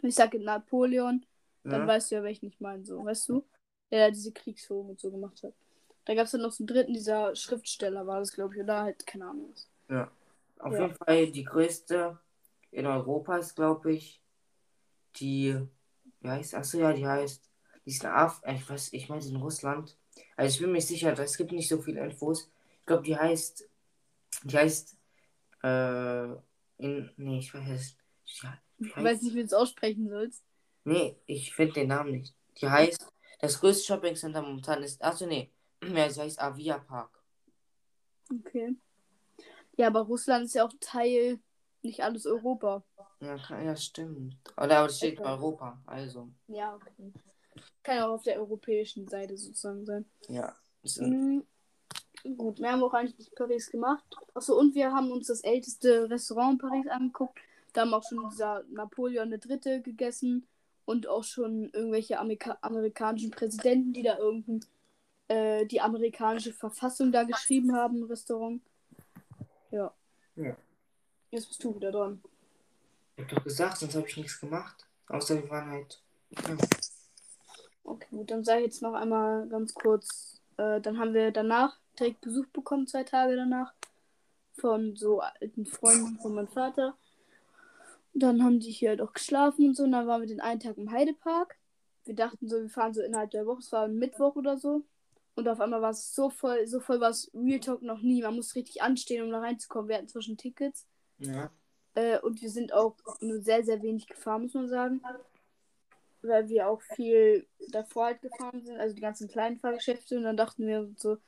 Wenn 0.00 0.10
ich 0.10 0.16
sage 0.16 0.38
Napoleon, 0.40 1.24
dann 1.68 1.82
Ja. 1.82 1.86
weißt 1.86 2.10
du 2.10 2.16
ja, 2.16 2.22
welchen 2.22 2.46
ich 2.46 2.60
meine, 2.60 2.84
so, 2.84 3.04
weißt 3.04 3.28
du? 3.28 3.46
Der 3.90 4.10
diese 4.10 4.32
Kriegsführung 4.32 4.90
und 4.90 5.00
so 5.00 5.10
gemacht 5.10 5.42
hat. 5.42 5.54
Da 6.04 6.14
gab 6.14 6.24
es 6.26 6.32
dann 6.32 6.42
noch 6.42 6.52
so 6.52 6.62
einen 6.62 6.68
dritten, 6.68 6.94
dieser 6.94 7.34
Schriftsteller 7.36 8.06
war 8.06 8.20
das, 8.20 8.32
glaube 8.32 8.54
ich, 8.54 8.62
oder 8.62 8.82
halt, 8.82 9.06
keine 9.06 9.26
Ahnung 9.28 9.50
was. 9.52 9.68
ja. 9.90 10.10
Auf 10.58 10.74
Ja. 10.74 10.80
jeden 10.80 10.94
Fall 10.96 11.30
die 11.30 11.44
größte 11.44 12.18
in 12.72 12.86
Europa 12.86 13.36
ist, 13.38 13.54
glaube 13.56 13.92
ich, 13.92 14.22
die, 15.16 15.56
wie 16.20 16.28
heißt, 16.30 16.54
achso, 16.54 16.78
ja, 16.78 16.92
die 16.92 17.06
heißt, 17.06 17.50
die 17.86 17.90
ist 17.90 18.02
in 18.04 18.10
Af 18.10 18.42
ich 18.46 18.68
weiß, 18.68 18.92
ich 18.92 19.08
meine, 19.08 19.24
in 19.24 19.36
Russland. 19.36 19.96
Also 20.36 20.54
ich 20.56 20.60
bin 20.62 20.72
mir 20.72 20.80
sicher, 20.82 21.18
es 21.18 21.36
gibt 21.36 21.52
nicht 21.52 21.68
so 21.68 21.80
viele 21.82 22.04
Infos. 22.04 22.50
Ich 22.80 22.86
glaube, 22.86 23.02
die 23.04 23.16
heißt, 23.16 23.68
die 24.44 24.58
heißt, 24.58 24.96
äh, 25.62 26.28
in, 26.78 27.10
nee, 27.16 27.38
ich 27.38 27.52
weiß, 27.52 27.96
ja, 28.42 28.58
wie 28.78 28.88
Ich 28.88 28.96
weiß 28.96 29.22
nicht, 29.22 29.34
wie 29.34 29.40
du 29.40 29.46
es 29.46 29.52
aussprechen 29.52 30.08
sollst. 30.08 30.44
Nee, 30.84 31.16
ich 31.26 31.52
finde 31.52 31.74
den 31.74 31.88
Namen 31.88 32.12
nicht. 32.12 32.34
Die 32.60 32.68
heißt, 32.68 33.12
das 33.40 33.60
größte 33.60 33.84
Shoppingcenter 33.84 34.42
momentan 34.42 34.82
ist. 34.82 35.02
Achso, 35.02 35.26
nee. 35.26 35.52
Ja, 35.82 36.10
sie 36.10 36.22
heißt 36.22 36.40
Avia 36.40 36.78
Park. 36.78 37.22
Okay. 38.32 38.74
Ja, 39.76 39.86
aber 39.86 40.00
Russland 40.00 40.46
ist 40.46 40.54
ja 40.54 40.66
auch 40.66 40.72
Teil, 40.80 41.38
nicht 41.82 42.02
alles 42.02 42.26
Europa. 42.26 42.84
Ja, 43.20 43.36
kann, 43.36 43.64
ja 43.64 43.76
stimmt. 43.76 44.36
Oder 44.56 44.78
aber 44.78 44.88
das 44.88 44.96
steht 44.96 45.20
Okay. 45.20 45.28
Europa, 45.28 45.80
also. 45.86 46.28
Ja, 46.48 46.74
okay. 46.74 47.12
Kann 47.82 47.96
ja 47.96 48.08
auch 48.08 48.14
auf 48.14 48.22
der 48.22 48.38
europäischen 48.38 49.06
Seite 49.08 49.36
sozusagen 49.36 49.84
sein. 49.86 50.04
Ja. 50.28 50.56
Mhm. 50.96 51.46
Gut, 52.24 52.58
wir 52.58 52.72
haben 52.72 52.82
auch 52.82 52.94
eigentlich 52.94 53.32
Paris 53.34 53.70
gemacht. 53.70 54.04
Achso, 54.34 54.58
und 54.58 54.74
wir 54.74 54.92
haben 54.92 55.10
uns 55.12 55.28
das 55.28 55.40
älteste 55.40 56.10
Restaurant 56.10 56.52
in 56.52 56.58
Paris 56.58 56.86
angeguckt. 56.88 57.38
Da 57.72 57.82
haben 57.82 57.94
auch 57.94 58.02
schon 58.02 58.28
dieser 58.30 58.64
Napoleon 58.70 59.32
III. 59.32 59.82
gegessen 59.82 60.46
und 60.84 61.06
auch 61.06 61.24
schon 61.24 61.70
irgendwelche 61.72 62.18
Amerika 62.18 62.58
amerikanischen 62.62 63.30
Präsidenten, 63.30 63.92
die 63.92 64.02
da 64.02 64.18
irgendein 64.18 64.64
äh, 65.28 65.66
die 65.66 65.80
amerikanische 65.80 66.52
Verfassung 66.52 67.12
da 67.12 67.24
geschrieben 67.24 67.74
haben 67.74 67.98
im 67.98 68.04
Restaurant. 68.04 68.62
Ja. 69.70 69.92
Ja. 70.36 70.56
Jetzt 71.30 71.48
bist 71.48 71.62
du 71.62 71.74
wieder 71.76 71.92
dran. 71.92 72.22
Ich 73.16 73.24
hab 73.24 73.30
doch 73.30 73.44
gesagt, 73.44 73.78
sonst 73.78 73.94
habe 73.94 74.08
ich 74.08 74.16
nichts 74.16 74.40
gemacht. 74.40 74.86
Außer 75.08 75.42
wir 75.42 75.50
waren 75.50 75.70
halt. 75.70 76.00
Ja. 76.30 76.56
Okay, 77.84 78.06
gut, 78.10 78.30
dann 78.30 78.44
sage 78.44 78.60
ich 78.60 78.66
jetzt 78.66 78.82
noch 78.82 78.94
einmal 78.94 79.46
ganz 79.48 79.74
kurz. 79.74 80.37
Äh, 80.58 80.80
dann 80.80 80.98
haben 80.98 81.14
wir 81.14 81.30
danach 81.30 81.78
direkt 81.98 82.20
Besuch 82.20 82.46
bekommen, 82.48 82.86
zwei 82.86 83.04
Tage 83.04 83.36
danach, 83.36 83.72
von 84.52 84.96
so 84.96 85.20
alten 85.20 85.66
Freunden 85.66 86.18
von 86.20 86.34
meinem 86.34 86.48
Vater. 86.48 86.96
Und 88.12 88.22
dann 88.22 88.42
haben 88.42 88.60
die 88.60 88.70
hier 88.70 88.90
halt 88.90 89.00
auch 89.00 89.12
geschlafen 89.12 89.68
und 89.68 89.76
so. 89.76 89.84
Und 89.84 89.92
dann 89.92 90.06
waren 90.06 90.20
wir 90.20 90.28
den 90.28 90.40
einen 90.40 90.60
Tag 90.60 90.76
im 90.76 90.90
Heidepark. 90.90 91.56
Wir 92.04 92.14
dachten 92.14 92.48
so, 92.48 92.60
wir 92.60 92.68
fahren 92.68 92.94
so 92.94 93.02
innerhalb 93.02 93.30
der 93.30 93.46
Woche. 93.46 93.60
Es 93.60 93.72
war 93.72 93.84
ein 93.84 93.98
Mittwoch 93.98 94.34
oder 94.34 94.56
so. 94.56 94.82
Und 95.36 95.46
auf 95.48 95.60
einmal 95.60 95.80
war 95.80 95.90
es 95.90 96.14
so 96.14 96.30
voll, 96.30 96.66
so 96.66 96.80
voll 96.80 97.00
war 97.00 97.10
es 97.10 97.30
Real 97.32 97.60
Talk 97.60 97.82
noch 97.82 98.00
nie. 98.00 98.22
Man 98.22 98.34
muss 98.34 98.56
richtig 98.56 98.82
anstehen, 98.82 99.22
um 99.22 99.30
da 99.30 99.38
reinzukommen. 99.38 99.88
Wir 99.88 99.96
hatten 99.96 100.08
zwischen 100.08 100.36
Tickets. 100.36 100.86
Ja. 101.18 101.50
Äh, 101.94 102.18
und 102.20 102.42
wir 102.42 102.50
sind 102.50 102.72
auch 102.72 102.96
nur 103.20 103.40
sehr, 103.40 103.62
sehr 103.62 103.80
wenig 103.82 104.08
gefahren, 104.08 104.42
muss 104.42 104.54
man 104.54 104.68
sagen. 104.68 105.00
Weil 106.22 106.48
wir 106.48 106.68
auch 106.68 106.82
viel 106.82 107.46
davor 107.70 108.06
halt 108.06 108.22
gefahren 108.22 108.64
sind, 108.64 108.78
also 108.78 108.94
die 108.94 109.00
ganzen 109.00 109.28
kleinen 109.28 109.58
Fahrgeschäfte. 109.58 110.16
Und 110.16 110.24
dann 110.24 110.36
dachten 110.36 110.66
wir 110.66 110.80
uns 110.80 111.00
so, 111.00 111.18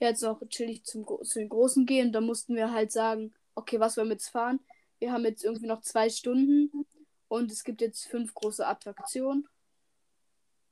ja, 0.00 0.08
jetzt 0.08 0.22
noch 0.22 0.40
chillig 0.48 0.84
zum, 0.84 1.06
zu 1.22 1.38
den 1.38 1.48
Großen 1.48 1.86
gehen. 1.86 2.08
Und 2.08 2.12
dann 2.12 2.24
mussten 2.24 2.56
wir 2.56 2.72
halt 2.72 2.90
sagen, 2.92 3.32
okay, 3.54 3.78
was 3.78 3.96
wollen 3.96 4.08
wir 4.08 4.14
jetzt 4.14 4.28
fahren? 4.30 4.60
Wir 4.98 5.12
haben 5.12 5.24
jetzt 5.24 5.44
irgendwie 5.44 5.66
noch 5.66 5.82
zwei 5.82 6.08
Stunden 6.08 6.86
und 7.28 7.50
es 7.52 7.62
gibt 7.64 7.80
jetzt 7.80 8.06
fünf 8.06 8.34
große 8.34 8.66
Attraktionen. 8.66 9.46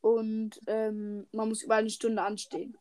Und 0.01 0.61
ähm, 0.67 1.29
man 1.33 1.49
muss 1.49 1.63
überall 1.63 1.81
eine 1.81 1.91
Stunde 1.91 2.23
anstehen. 2.23 2.77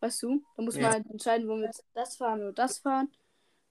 Weißt 0.00 0.22
du? 0.22 0.42
Da 0.56 0.62
muss 0.62 0.76
Ja. 0.76 0.82
man 0.82 0.92
halt 0.92 1.10
entscheiden, 1.10 1.46
wollen 1.48 1.60
wir 1.60 1.66
jetzt 1.66 1.84
das 1.94 2.16
fahren 2.16 2.40
oder 2.40 2.52
das 2.52 2.78
fahren. 2.78 3.12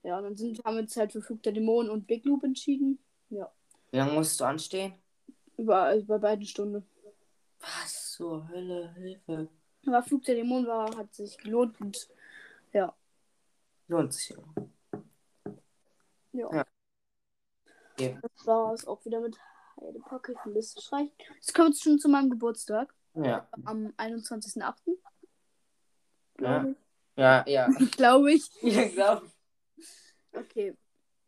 Ja, 0.04 0.18
und 0.18 0.24
dann 0.24 0.36
sind, 0.36 0.64
haben 0.64 0.76
wir 0.76 0.82
uns 0.82 0.96
halt 0.96 1.12
für 1.12 1.22
Flug 1.22 1.42
der 1.42 1.52
Dämonen 1.52 1.90
und 1.90 2.06
Big 2.06 2.24
Loop 2.24 2.44
entschieden. 2.44 2.98
Ja. 3.30 3.52
Wie 3.90 3.96
lange 3.98 4.12
musst 4.12 4.40
du 4.40 4.44
anstehen? 4.44 4.94
Über, 5.62 5.94
über 5.94 6.18
beide 6.18 6.44
Stunden. 6.44 6.84
Was 7.60 8.10
zur 8.10 8.48
Hölle, 8.48 8.92
Hilfe. 8.94 9.48
Aber 9.86 10.02
Flug 10.02 10.24
der 10.24 10.34
Dämonen 10.34 10.66
war, 10.66 10.96
hat 10.96 11.14
sich 11.14 11.38
gelohnt 11.38 11.80
und 11.80 12.08
ja. 12.72 12.92
Lohnt 13.86 14.12
sich 14.12 14.30
ja. 16.32 16.52
ja. 16.52 16.66
Ja. 18.00 18.18
Das 18.20 18.46
war 18.46 18.72
es 18.72 18.88
auch 18.88 19.04
wieder 19.04 19.20
mit 19.20 19.38
Heidepark. 19.80 20.30
Ich 20.30 20.46
will 20.46 20.54
Liste 20.54 20.82
streichen. 20.82 21.12
Jetzt 21.34 21.54
kommen 21.54 21.72
wir 21.72 21.80
schon 21.80 22.00
zu 22.00 22.08
meinem 22.08 22.30
Geburtstag. 22.30 22.92
Ja. 23.14 23.46
Am 23.64 23.92
21.08. 23.98 24.74
Ja. 26.40 26.58
Glaube 26.58 26.76
Ja, 27.14 27.44
ja. 27.46 27.68
Glaube 27.96 28.32
ich. 28.32 28.50
Ja, 28.62 28.88
glaub. 28.88 29.30
Okay. 30.32 30.76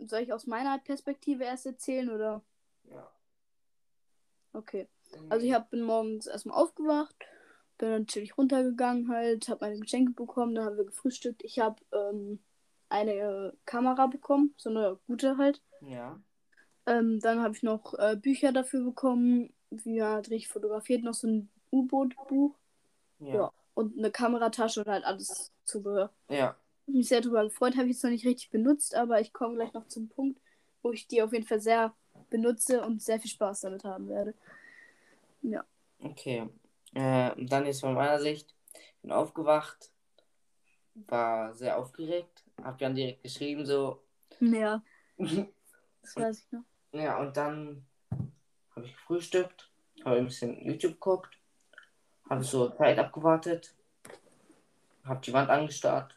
Soll 0.01 0.23
ich 0.23 0.33
aus 0.33 0.49
meiner 0.49 0.79
Perspektive 0.81 1.44
erst 1.44 1.66
erzählen 1.66 2.11
oder? 2.11 2.42
Ja. 2.90 3.14
Okay. 4.55 4.88
Also 5.29 5.47
ich 5.47 5.53
hab, 5.53 5.71
bin 5.71 5.83
morgens 5.83 6.27
erstmal 6.27 6.57
aufgewacht, 6.57 7.14
bin 7.79 7.90
dann 7.90 8.07
chillig 8.07 8.37
runtergegangen 8.38 9.09
halt, 9.09 9.49
habe 9.49 9.67
meine 9.67 9.79
Geschenke 9.79 10.12
bekommen, 10.12 10.55
dann 10.55 10.64
haben 10.64 10.77
wir 10.77 10.85
gefrühstückt. 10.85 11.45
Ich 11.45 11.59
habe 11.59 11.83
ähm, 11.93 12.40
eine 12.88 13.12
äh, 13.12 13.53
Kamera 13.64 14.07
bekommen, 14.07 14.55
so 14.57 14.71
eine 14.71 14.99
gute 15.07 15.37
halt. 15.37 15.61
Ja. 15.81 16.21
Ähm, 16.87 17.21
dann 17.21 17.40
habe 17.40 17.55
ich 17.55 17.62
noch 17.62 17.95
äh, 17.99 18.17
Bücher 18.17 18.53
dafür 18.53 18.85
bekommen, 18.85 19.53
wie 19.71 20.03
hat 20.03 20.31
richtig 20.31 20.49
fotografiert, 20.49 21.03
noch 21.03 21.14
so 21.14 21.29
ein 21.29 21.51
U-Boot-Buch 21.73 22.55
Ja. 23.19 23.35
Ja. 23.35 23.53
und 23.75 23.99
eine 23.99 24.11
Kameratasche 24.11 24.81
und 24.81 24.88
halt 24.88 25.05
alles 25.05 25.53
Zubehör. 25.64 26.12
Ja. 26.29 26.57
Mich 26.87 27.09
sehr 27.09 27.23
darüber 27.23 27.45
gefreut, 27.45 27.75
habe 27.77 27.87
ich 27.87 27.95
jetzt 27.95 28.05
noch 28.05 28.11
nicht 28.11 28.27
richtig 28.27 28.51
benutzt, 28.51 28.95
aber 28.95 29.21
ich 29.21 29.33
komme 29.33 29.55
gleich 29.57 29.73
noch 29.73 29.88
zum 29.88 30.09
Punkt, 30.09 30.40
wo 30.83 30.93
ich 30.93 31.07
die 31.07 31.23
auf 31.23 31.33
jeden 31.33 31.47
Fall 31.47 31.61
sehr 31.61 31.95
benutze 32.35 32.83
und 32.83 33.01
sehr 33.01 33.20
viel 33.20 33.31
Spaß 33.31 33.61
damit 33.61 33.85
haben 33.85 34.09
werde. 34.09 34.35
Ja. 35.42 35.64
Okay. 36.01 36.49
Äh, 36.92 37.31
und 37.33 37.51
dann 37.53 37.64
jetzt 37.64 37.81
von 37.81 37.94
meiner 37.94 38.20
Sicht. 38.20 38.53
Bin 39.03 39.12
aufgewacht. 39.12 39.92
War 40.94 41.55
sehr 41.55 41.79
aufgeregt. 41.79 42.42
Hab 42.61 42.79
dann 42.79 42.97
direkt 42.97 43.23
geschrieben, 43.23 43.64
so. 43.64 44.03
Ja, 44.40 44.83
das 45.16 46.16
weiß 46.16 46.38
ich 46.40 46.53
noch. 46.53 46.64
Ja, 46.92 47.18
und 47.18 47.37
dann 47.37 47.87
habe 48.75 48.87
ich 48.87 48.92
gefrühstückt, 48.94 49.70
habe 50.05 50.16
ein 50.16 50.27
bisschen 50.27 50.61
YouTube 50.64 50.94
geguckt, 50.94 51.38
habe 52.29 52.42
so 52.42 52.68
Zeit 52.70 52.99
abgewartet, 52.99 53.75
habe 55.05 55.20
die 55.20 55.33
Wand 55.33 55.51
angestarrt. 55.51 56.16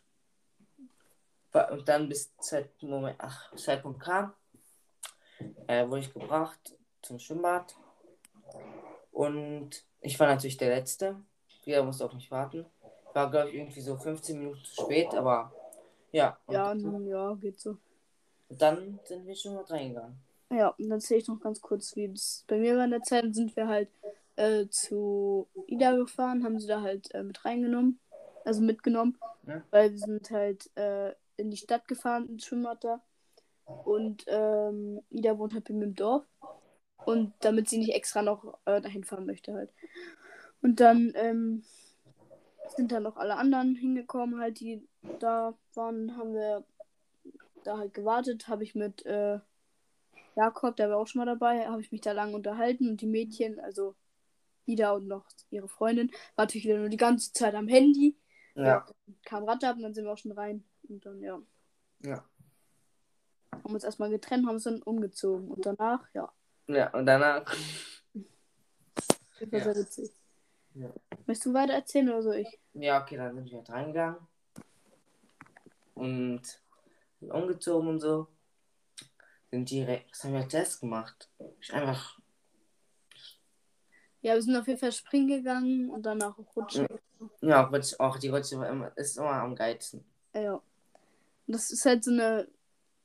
Und 1.72 1.88
dann 1.88 2.10
bis 2.10 2.36
Zeit, 2.38 2.70
Moment, 2.82 3.18
ach, 3.20 3.56
Zeitpunkt 3.56 4.00
kam, 4.00 4.34
äh, 5.68 5.88
wurde 5.88 6.02
ich 6.02 6.14
gebracht 6.14 6.76
zum 7.02 7.20
Schwimmbad. 7.20 7.76
Und 9.12 9.84
ich 10.02 10.20
war 10.20 10.28
natürlich 10.28 10.58
der 10.58 10.70
Letzte. 10.76 11.16
Jeder 11.64 11.84
musste 11.84 12.06
auf 12.06 12.14
mich 12.14 12.30
warten. 12.32 12.66
War, 13.14 13.30
glaube 13.32 13.50
ich, 13.50 13.56
irgendwie 13.56 13.82
so 13.82 13.98
15 13.98 14.38
Minuten 14.38 14.64
zu 14.64 14.84
spät, 14.84 15.14
aber 15.14 15.52
ja. 16.12 16.38
Und 16.46 16.54
Ja, 16.54 16.74
ja, 16.74 17.34
geht 17.36 17.60
so. 17.60 17.78
dann 18.50 19.00
sind 19.06 19.26
wir 19.26 19.36
schon 19.36 19.56
mal 19.56 19.64
reingegangen. 19.64 20.18
Ja, 20.50 20.70
und 20.70 20.84
dann 20.86 20.92
erzähle 20.92 21.20
ich 21.22 21.28
noch 21.28 21.40
ganz 21.42 21.62
kurz, 21.62 21.96
wie 21.96 22.08
das 22.08 22.46
bei 22.48 22.58
mir 22.58 22.78
war 22.78 22.86
in 22.86 22.92
der 22.92 23.02
Zeit. 23.04 23.24
Dann 23.24 23.34
sind 23.34 23.56
wir 23.56 23.68
halt 23.68 23.90
äh, 24.38 24.68
zu 24.70 25.48
Ida 25.66 25.94
gefahren, 25.96 26.44
haben 26.44 26.60
sie 26.60 26.68
da 26.68 26.82
halt 26.82 27.14
äh, 27.14 27.24
mit 27.24 27.44
reingenommen, 27.44 28.00
also 28.46 28.62
mitgenommen, 28.62 29.18
Ja. 29.46 29.62
weil 29.72 29.92
wir 29.92 30.00
sind 30.00 30.30
halt 30.32 30.70
äh, 30.78 31.14
in 31.38 31.50
die 31.52 31.58
Stadt 31.58 31.88
gefahren, 31.88 32.30
ins 32.30 32.46
Schwimmbad 32.46 32.84
da. 32.84 33.02
Und 33.86 34.24
ähm, 34.28 35.02
Ida 35.10 35.38
wohnt 35.38 35.54
halt 35.54 35.70
mir 35.70 35.84
im 35.84 35.96
Dorf. 35.96 36.26
Und 37.06 37.34
damit 37.40 37.70
sie 37.70 37.78
nicht 37.78 37.94
extra 37.94 38.22
noch 38.22 38.58
äh, 38.66 38.82
dahin 38.82 39.04
fahren 39.04 39.26
möchte 39.26 39.54
halt. 39.54 39.72
Und 40.62 40.80
dann 40.80 41.14
ähm, 41.16 41.64
sind 42.76 42.92
dann 42.92 43.04
noch 43.04 43.18
alle 43.18 43.36
anderen 43.36 43.76
hingekommen, 43.76 44.40
halt, 44.40 44.60
die 44.60 44.86
da 45.20 45.54
waren, 45.74 46.18
haben 46.18 46.34
wir 46.34 46.66
da 47.64 47.78
halt 47.78 47.94
gewartet, 47.94 48.48
habe 48.48 48.64
ich 48.64 48.76
mit 48.76 49.06
äh, 49.06 49.40
Jakob, 50.36 50.76
der 50.76 50.90
war 50.90 50.98
auch 50.98 51.08
schon 51.08 51.20
mal 51.20 51.26
dabei, 51.26 51.68
habe 51.68 51.82
ich 51.82 51.92
mich 51.92 52.02
da 52.02 52.12
lang 52.12 52.34
unterhalten 52.34 52.90
und 52.90 53.02
die 53.02 53.08
Mädchen, 53.08 53.60
also 53.60 53.96
Ida 54.66 54.92
und 54.92 55.08
noch 55.08 55.26
ihre 55.50 55.68
Freundin, 55.68 56.12
war 56.36 56.46
natürlich 56.46 56.66
wieder 56.66 56.78
nur 56.78 56.90
die 56.90 56.98
ganze 56.98 57.34
Zeit 57.34 57.56
am 57.56 57.68
Handy. 57.68 58.18
Ja. 58.56 58.86
Kam 59.24 59.44
Rad 59.46 59.64
ab 59.64 59.78
und 59.78 59.84
dann 59.84 59.94
sind 59.94 60.06
wir 60.06 60.12
auch 60.12 60.18
schon 60.18 60.32
rein. 60.32 60.64
Und 60.90 61.06
dann, 61.06 61.22
ja, 61.22 61.40
Ja. 62.04 62.24
Haben 63.64 63.74
uns 63.74 63.84
erstmal 63.84 64.10
getrennt, 64.10 64.46
haben 64.46 64.56
uns 64.56 64.64
dann 64.64 64.82
umgezogen. 64.82 65.50
Und 65.50 65.66
danach, 65.66 66.02
ja, 66.14 66.32
Ja, 66.68 66.90
und 66.94 67.06
danach. 67.06 67.44
das 68.14 69.52
war 69.52 69.60
Ja. 69.60 69.64
sehr 69.64 69.76
witzig. 69.76 70.12
Ja. 70.76 70.90
Möchtest 71.26 71.46
du 71.46 71.54
weiter 71.54 71.74
erzählen 71.74 72.10
oder 72.10 72.22
so 72.24 72.32
ich? 72.32 72.60
Ja, 72.74 73.02
okay, 73.02 73.18
dann 73.18 73.36
sind 73.36 73.50
wir 73.50 73.58
halt 73.58 73.70
reingegangen. 73.70 74.18
Und 75.96 76.42
sind 77.20 77.32
umgezogen 77.32 77.88
und 77.90 78.00
so. 78.00 78.28
Sind 79.50 79.70
direkt. 79.70 80.12
Was 80.12 80.24
haben 80.24 80.34
wir 80.34 80.42
als 80.42 80.54
erstes 80.54 80.80
gemacht? 80.80 81.30
Ich 81.60 81.74
einfach. 81.74 82.20
Ja, 84.22 84.34
wir 84.34 84.42
sind 84.42 84.56
auf 84.56 84.68
jeden 84.68 84.80
Fall 84.80 84.92
springen 84.92 85.28
gegangen 85.28 85.90
und 85.90 86.06
danach 86.06 86.38
rutschen. 86.56 86.88
Ja, 87.42 87.72
auch 88.00 88.18
die 88.18 88.28
Rutsche 88.28 88.60
war 88.60 88.70
immer, 88.70 88.96
ist 88.98 89.18
immer 89.18 89.32
am 89.32 89.56
geilsten. 89.56 90.04
Ja. 90.34 90.42
ja. 90.42 90.54
Und 90.54 90.64
das 91.56 91.72
ist 91.72 91.86
halt 91.86 92.04
so 92.04 92.12
eine, 92.12 92.48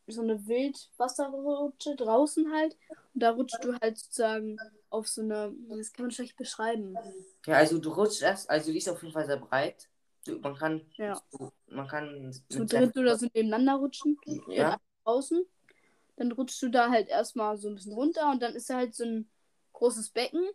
so 0.06 0.22
eine 0.22 0.46
Wildwasserrutsche 0.46 1.96
draußen 1.96 2.52
halt. 2.52 2.76
Und 3.14 3.22
da 3.22 3.30
rutschst 3.30 3.64
du 3.64 3.78
halt 3.80 3.98
sozusagen 3.98 4.56
auf 4.90 5.08
so 5.08 5.22
eine, 5.22 5.54
das 5.68 5.92
kann 5.92 6.06
man 6.06 6.10
schlecht 6.10 6.36
beschreiben. 6.36 6.96
Ja, 7.46 7.56
also 7.56 7.78
du 7.78 7.90
rutschst 7.90 8.22
erst, 8.22 8.50
also 8.50 8.72
die 8.72 8.78
ist 8.78 8.88
auf 8.88 9.02
jeden 9.02 9.14
Fall 9.14 9.26
sehr 9.26 9.36
breit. 9.36 9.88
Du, 10.26 10.38
man 10.38 10.54
kann. 10.54 10.82
Ja. 10.96 11.20
Man 11.66 11.88
kann. 11.88 12.32
Zu 12.48 12.64
dritt 12.64 12.96
oder 12.96 13.16
so 13.16 13.26
nebeneinander 13.34 13.74
rutschen. 13.74 14.18
Ja, 14.48 14.78
draußen. 15.04 15.44
Dann 16.16 16.32
rutschst 16.32 16.62
du 16.62 16.68
da 16.68 16.90
halt 16.90 17.08
erstmal 17.08 17.56
so 17.56 17.68
ein 17.68 17.74
bisschen 17.74 17.94
runter 17.94 18.30
und 18.30 18.42
dann 18.42 18.54
ist 18.54 18.70
da 18.70 18.76
halt 18.76 18.94
so 18.94 19.04
ein 19.04 19.28
großes 19.72 20.10
Becken, 20.10 20.46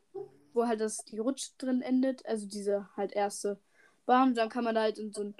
wo 0.53 0.65
halt 0.65 0.79
das, 0.79 0.97
die 1.05 1.17
Rutsche 1.17 1.51
drin 1.57 1.81
endet. 1.81 2.25
Also 2.25 2.47
diese 2.47 2.87
halt 2.95 3.11
erste 3.11 3.59
Bahn 4.05 4.29
und 4.29 4.37
dann 4.37 4.49
kann 4.49 4.63
man 4.63 4.75
da 4.75 4.81
halt 4.81 4.99
in 4.99 5.11
so 5.11 5.23
ein 5.23 5.35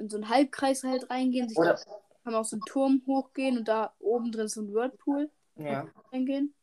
in 0.00 0.08
so 0.08 0.16
einen 0.16 0.28
Halbkreis 0.28 0.82
halt 0.82 1.10
reingehen, 1.10 1.52
Oder, 1.54 1.78
kann 2.22 2.32
man 2.32 2.40
auf 2.40 2.46
so 2.46 2.56
einen 2.56 2.64
Turm 2.66 3.02
hochgehen 3.06 3.58
und 3.58 3.68
da 3.68 3.94
oben 3.98 4.32
drin 4.32 4.46
ist 4.46 4.54
so 4.54 4.62
ein 4.62 4.72
Whirlpool 4.72 5.30
ja. 5.56 5.86
reingehen. 6.12 6.54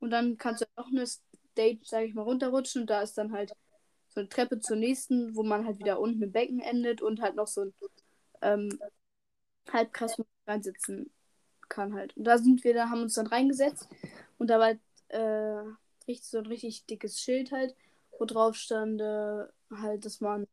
Und 0.00 0.10
dann 0.10 0.36
kannst 0.36 0.62
du 0.62 0.66
noch 0.76 0.88
eine 0.88 1.06
Stage, 1.06 1.80
sag 1.84 2.04
ich 2.04 2.14
mal, 2.14 2.22
runterrutschen 2.22 2.82
und 2.82 2.90
da 2.90 3.02
ist 3.02 3.16
dann 3.16 3.32
halt 3.32 3.52
so 4.08 4.20
eine 4.20 4.28
Treppe 4.28 4.60
zur 4.60 4.76
nächsten, 4.76 5.34
wo 5.34 5.42
man 5.42 5.64
halt 5.64 5.78
wieder 5.78 5.98
unten 6.00 6.22
im 6.22 6.32
Becken 6.32 6.60
endet 6.60 7.02
und 7.02 7.20
halt 7.20 7.36
noch 7.36 7.46
so 7.46 7.62
ein 7.62 7.74
ähm, 8.42 8.78
Halbkreis, 9.72 10.16
reinsitzen 10.46 11.10
kann 11.68 11.94
halt. 11.94 12.16
Und 12.16 12.24
da 12.24 12.38
sind 12.38 12.62
wir, 12.64 12.74
da 12.74 12.90
haben 12.90 13.02
uns 13.02 13.14
dann 13.14 13.26
reingesetzt 13.26 13.88
und 14.38 14.48
da 14.48 14.58
war 14.58 14.66
halt, 14.66 14.80
äh, 15.08 15.62
richtig, 16.06 16.28
so 16.28 16.38
ein 16.38 16.46
richtig 16.46 16.86
dickes 16.86 17.18
Schild 17.20 17.50
halt, 17.50 17.74
wo 18.18 18.24
drauf 18.24 18.56
stand 18.56 19.00
äh, 19.00 19.44
halt, 19.70 20.04
dass 20.04 20.20
man 20.20 20.46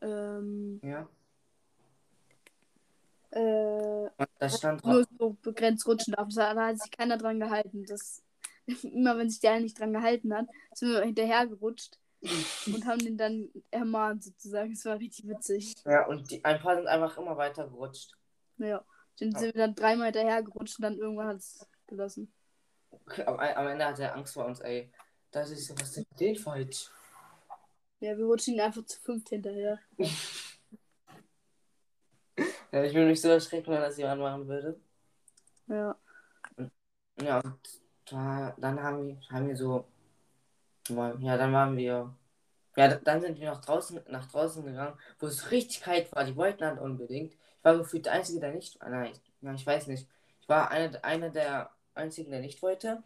ähm, 0.00 0.80
Ja. 0.82 1.08
Äh, 3.34 4.10
Und 4.16 4.28
da 4.38 4.48
stand 4.48 4.84
nur 4.84 5.04
so 5.18 5.36
begrenzt 5.42 5.86
rutschen 5.86 6.14
darf. 6.14 6.28
Da, 6.34 6.54
hat 6.54 6.78
sich 6.78 6.90
keiner 6.90 7.18
dran 7.18 7.40
gehalten. 7.40 7.84
Das, 7.84 8.22
immer 8.82 9.18
wenn 9.18 9.28
sich 9.28 9.40
der 9.40 9.60
nicht 9.60 9.78
dran 9.78 9.92
gehalten 9.92 10.32
hat, 10.34 10.46
sind 10.72 10.90
wir 10.90 11.02
hinterher 11.02 11.46
gerutscht 11.46 11.98
und 12.66 12.86
haben 12.86 13.00
den 13.00 13.18
dann 13.18 13.48
ermahnt 13.70 14.22
sozusagen. 14.22 14.72
Es 14.72 14.84
war 14.84 14.98
richtig 14.98 15.28
witzig. 15.28 15.74
Ja, 15.84 16.06
und 16.06 16.30
die, 16.30 16.44
ein 16.44 16.60
paar 16.60 16.76
sind 16.76 16.86
einfach 16.86 17.18
immer 17.18 17.36
weiter 17.36 17.66
gerutscht. 17.66 18.12
Ja. 18.58 18.84
Dann 19.18 19.32
sind 19.32 19.54
wir 19.54 19.66
dann 19.66 19.74
dreimal 19.74 20.06
hinterher 20.06 20.42
gerutscht 20.42 20.78
und 20.78 20.82
dann 20.82 20.98
irgendwann 20.98 21.28
hat 21.28 21.36
es 21.36 21.66
gelassen. 21.86 22.32
Am, 23.26 23.38
am 23.38 23.66
Ende 23.68 23.84
hat 23.84 23.98
er 23.98 24.14
Angst 24.14 24.34
vor 24.34 24.46
uns, 24.46 24.60
ey. 24.60 24.92
Das 25.30 25.50
ist 25.50 25.66
so, 25.66 25.74
was 25.78 25.92
denn 25.92 26.36
falsch? 26.36 26.90
Ja, 27.98 28.16
wir 28.16 28.24
rutschen 28.24 28.54
ihn 28.54 28.60
einfach 28.60 28.84
zu 28.84 29.00
fünft 29.00 29.30
hinterher. 29.30 29.80
Ja, 32.74 32.82
ich 32.82 32.92
würde 32.94 33.06
mich 33.08 33.20
so 33.22 33.28
erschrecken, 33.28 33.70
wenn 33.72 33.80
das 33.80 33.96
jemand 33.96 34.20
machen 34.20 34.48
würde. 34.48 34.80
Ja. 35.68 35.96
Ja, 37.20 37.40
und 37.40 37.58
da, 38.06 38.54
dann 38.58 38.80
haben 38.82 39.06
wir, 39.08 39.20
haben 39.30 39.48
wir 39.48 39.56
so, 39.56 39.86
ja, 40.88 41.36
dann 41.36 41.52
waren 41.52 41.76
wir, 41.76 42.14
ja, 42.76 42.88
da- 42.88 42.96
dann 43.04 43.20
sind 43.22 43.40
wir 43.40 43.50
nach 43.50 43.60
draußen, 43.64 44.00
nach 44.10 44.26
draußen 44.30 44.64
gegangen, 44.64 44.98
wo 45.20 45.26
es 45.26 45.50
richtig 45.50 45.82
kalt 45.82 46.12
war. 46.14 46.24
Die 46.24 46.36
wollten 46.36 46.64
halt 46.64 46.80
unbedingt. 46.80 47.34
Ich 47.34 47.64
war 47.64 47.78
gefühlt 47.78 48.06
der 48.06 48.14
Einzige, 48.14 48.40
der 48.40 48.54
nicht, 48.54 48.80
ah, 48.82 48.90
nein, 48.90 49.12
ja, 49.42 49.54
ich 49.54 49.66
weiß 49.66 49.88
nicht. 49.88 50.08
Ich 50.40 50.48
war 50.48 50.70
einer, 50.70 51.04
einer 51.04 51.30
der 51.30 51.70
Einzigen, 51.94 52.32
der 52.32 52.40
nicht 52.40 52.62
wollte. 52.62 53.02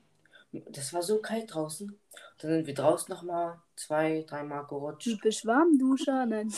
Das 0.52 0.92
war 0.94 1.02
so 1.02 1.20
kalt 1.20 1.54
draußen. 1.54 1.98
Dann 2.40 2.50
sind 2.52 2.66
wir 2.66 2.74
draußen 2.74 3.14
nochmal 3.14 3.60
zwei, 3.76 4.24
dreimal 4.28 4.66
gerutscht. 4.66 5.04
Typisch 5.04 5.46
Warmduscher. 5.46 6.26
Nein. 6.26 6.52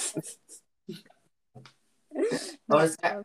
Aber 2.68 2.82
das, 2.82 2.96
Ge- 2.96 3.22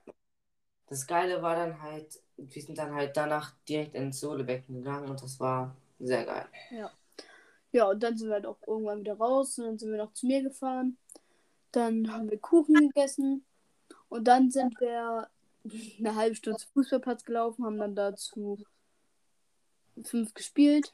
das 0.88 1.08
Geile 1.08 1.42
war 1.42 1.56
dann 1.56 1.82
halt, 1.82 2.20
wir 2.38 2.62
sind 2.62 2.78
dann 2.78 2.94
halt 2.94 3.16
danach 3.18 3.54
direkt 3.68 3.96
ins 3.96 4.20
Solebecken 4.20 4.76
gegangen 4.76 5.10
und 5.10 5.22
das 5.22 5.40
war 5.40 5.76
sehr 6.00 6.26
geil. 6.26 6.46
Ja, 7.72 7.90
und 7.90 8.02
dann 8.02 8.18
sind 8.18 8.30
wir 8.30 8.36
halt 8.36 8.46
auch 8.46 8.60
irgendwann 8.68 9.02
wieder 9.02 9.18
raus 9.18 9.58
und 9.60 9.66
dann 9.66 9.78
sind 9.78 9.92
wir 9.92 9.98
noch 9.98 10.14
zu 10.14 10.28
mir 10.28 10.42
gefahren. 10.44 10.98
Dann 11.72 12.12
haben 12.12 12.30
wir 12.32 12.38
Kuchen 12.40 12.76
gegessen 12.76 13.44
und 14.10 14.26
dann 14.28 14.50
sind 14.52 14.80
wir 14.80 15.30
eine 16.00 16.16
halbe 16.16 16.36
Stunde 16.36 16.60
zum 16.60 16.72
Fußballplatz 16.74 17.24
gelaufen, 17.26 17.66
haben 17.66 17.78
dann 17.78 17.96
dazu 17.96 18.58
fünf 20.04 20.34
gespielt. 20.34 20.94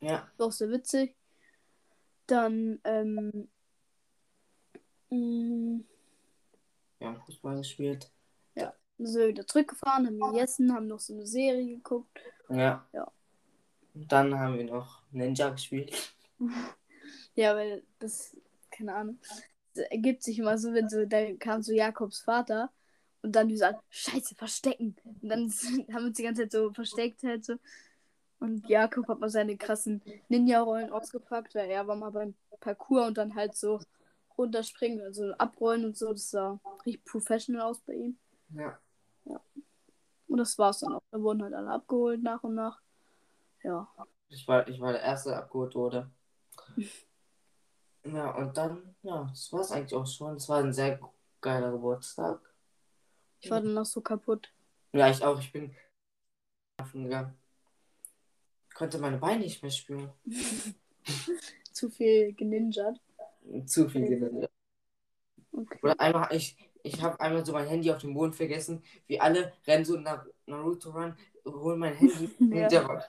Ja, 0.00 0.28
War 0.36 0.48
auch 0.48 0.52
sehr 0.52 0.70
witzig. 0.70 1.14
Dann, 2.26 2.78
ähm, 2.84 3.48
mh, 5.10 5.80
wir 6.98 7.08
haben 7.08 7.20
Fußball 7.26 7.58
gespielt. 7.58 8.10
sind 8.98 9.20
wir 9.20 9.28
wieder 9.28 9.46
zurückgefahren, 9.46 10.06
haben 10.06 10.32
gegessen, 10.32 10.74
haben 10.74 10.88
noch 10.88 11.00
so 11.00 11.14
eine 11.14 11.26
Serie 11.26 11.76
geguckt. 11.76 12.18
Ja. 12.48 12.86
Ja. 12.92 13.10
Und 13.94 14.10
dann 14.10 14.38
haben 14.38 14.56
wir 14.56 14.64
noch 14.64 15.02
Ninja 15.10 15.50
gespielt. 15.50 16.14
Ja, 17.34 17.54
weil 17.54 17.84
das, 18.00 18.36
keine 18.68 18.96
Ahnung, 18.96 19.20
das 19.72 19.84
ergibt 19.90 20.24
sich 20.24 20.40
immer 20.40 20.58
so, 20.58 20.72
wenn 20.72 20.88
so, 20.88 21.06
da 21.06 21.32
kam 21.34 21.62
so 21.62 21.72
Jakobs 21.72 22.20
Vater 22.20 22.68
und 23.22 23.36
dann 23.36 23.46
die 23.46 23.56
sagen, 23.56 23.78
scheiße, 23.90 24.34
verstecken. 24.34 24.96
Und 25.04 25.28
dann 25.28 25.48
haben 25.92 26.02
wir 26.02 26.06
uns 26.08 26.16
die 26.16 26.24
ganze 26.24 26.42
Zeit 26.42 26.52
so 26.52 26.72
versteckt 26.72 27.22
halt 27.22 27.44
so. 27.44 27.54
Und 28.40 28.68
Jakob 28.68 29.06
hat 29.06 29.20
mal 29.20 29.30
seine 29.30 29.56
krassen 29.56 30.02
Ninja-Rollen 30.28 30.90
ausgepackt, 30.90 31.54
weil 31.54 31.70
er 31.70 31.86
war 31.86 31.94
mal 31.94 32.10
beim 32.10 32.34
Parcours 32.58 33.06
und 33.06 33.18
dann 33.18 33.36
halt 33.36 33.54
so 33.54 33.78
runterspringen, 34.38 35.00
also 35.00 35.32
abrollen 35.34 35.84
und 35.84 35.96
so. 35.96 36.12
Das 36.12 36.30
sah 36.30 36.60
richtig 36.86 37.04
professional 37.04 37.62
aus 37.62 37.80
bei 37.80 37.94
ihm. 37.94 38.18
Ja. 38.50 38.78
Und 40.28 40.38
das 40.38 40.58
war's 40.58 40.80
dann 40.80 40.94
auch. 40.94 41.02
Da 41.10 41.20
wurden 41.20 41.42
halt 41.42 41.54
alle 41.54 41.70
abgeholt 41.70 42.22
nach 42.22 42.42
und 42.44 42.54
nach. 42.54 42.80
Ja. 43.62 43.88
Ich 44.28 44.46
war, 44.46 44.68
ich 44.68 44.80
war 44.80 44.92
der 44.92 45.02
Erste, 45.02 45.30
der 45.30 45.38
abgeholt 45.38 45.74
wurde. 45.74 46.10
Ja, 48.04 48.30
und 48.36 48.56
dann, 48.56 48.94
ja, 49.02 49.26
das 49.28 49.52
war's 49.52 49.72
eigentlich 49.72 49.94
auch 49.94 50.06
schon. 50.06 50.36
Es 50.36 50.48
war 50.48 50.62
ein 50.62 50.72
sehr 50.72 51.00
geiler 51.40 51.72
Geburtstag. 51.72 52.40
Ich 53.40 53.50
war 53.50 53.60
dann 53.60 53.74
noch 53.74 53.86
so 53.86 54.00
kaputt. 54.00 54.52
Ja, 54.92 55.10
ich 55.10 55.22
auch. 55.24 55.38
Ich 55.40 55.50
bin 55.52 55.74
schlafen 56.76 57.04
gegangen. 57.04 57.38
Ich 58.68 58.74
konnte 58.74 58.98
meine 58.98 59.18
Beine 59.18 59.40
nicht 59.40 59.62
mehr 59.62 59.70
spüren. 59.70 60.12
Zu 61.72 61.90
viel 61.90 62.32
geninjert. 62.34 63.00
Zu 63.66 63.88
viel 63.88 64.08
Gewinde. 64.08 64.50
Okay. 65.52 65.78
Oder 65.82 66.00
einmal, 66.00 66.28
ich, 66.34 66.56
ich 66.82 67.02
habe 67.02 67.18
einmal 67.20 67.44
so 67.44 67.52
mein 67.52 67.66
Handy 67.66 67.90
auf 67.90 67.98
dem 67.98 68.14
Boden 68.14 68.32
vergessen. 68.32 68.82
Wir 69.06 69.22
alle 69.22 69.52
rennen 69.66 69.84
so 69.84 69.96
nach 69.98 70.24
Naruto 70.46 70.90
Run, 70.90 71.16
holen 71.46 71.78
mein 71.78 71.94
Handy. 71.94 72.30
Ja. 72.38 72.46
Ninja 72.46 72.86
Rollen. 72.86 73.02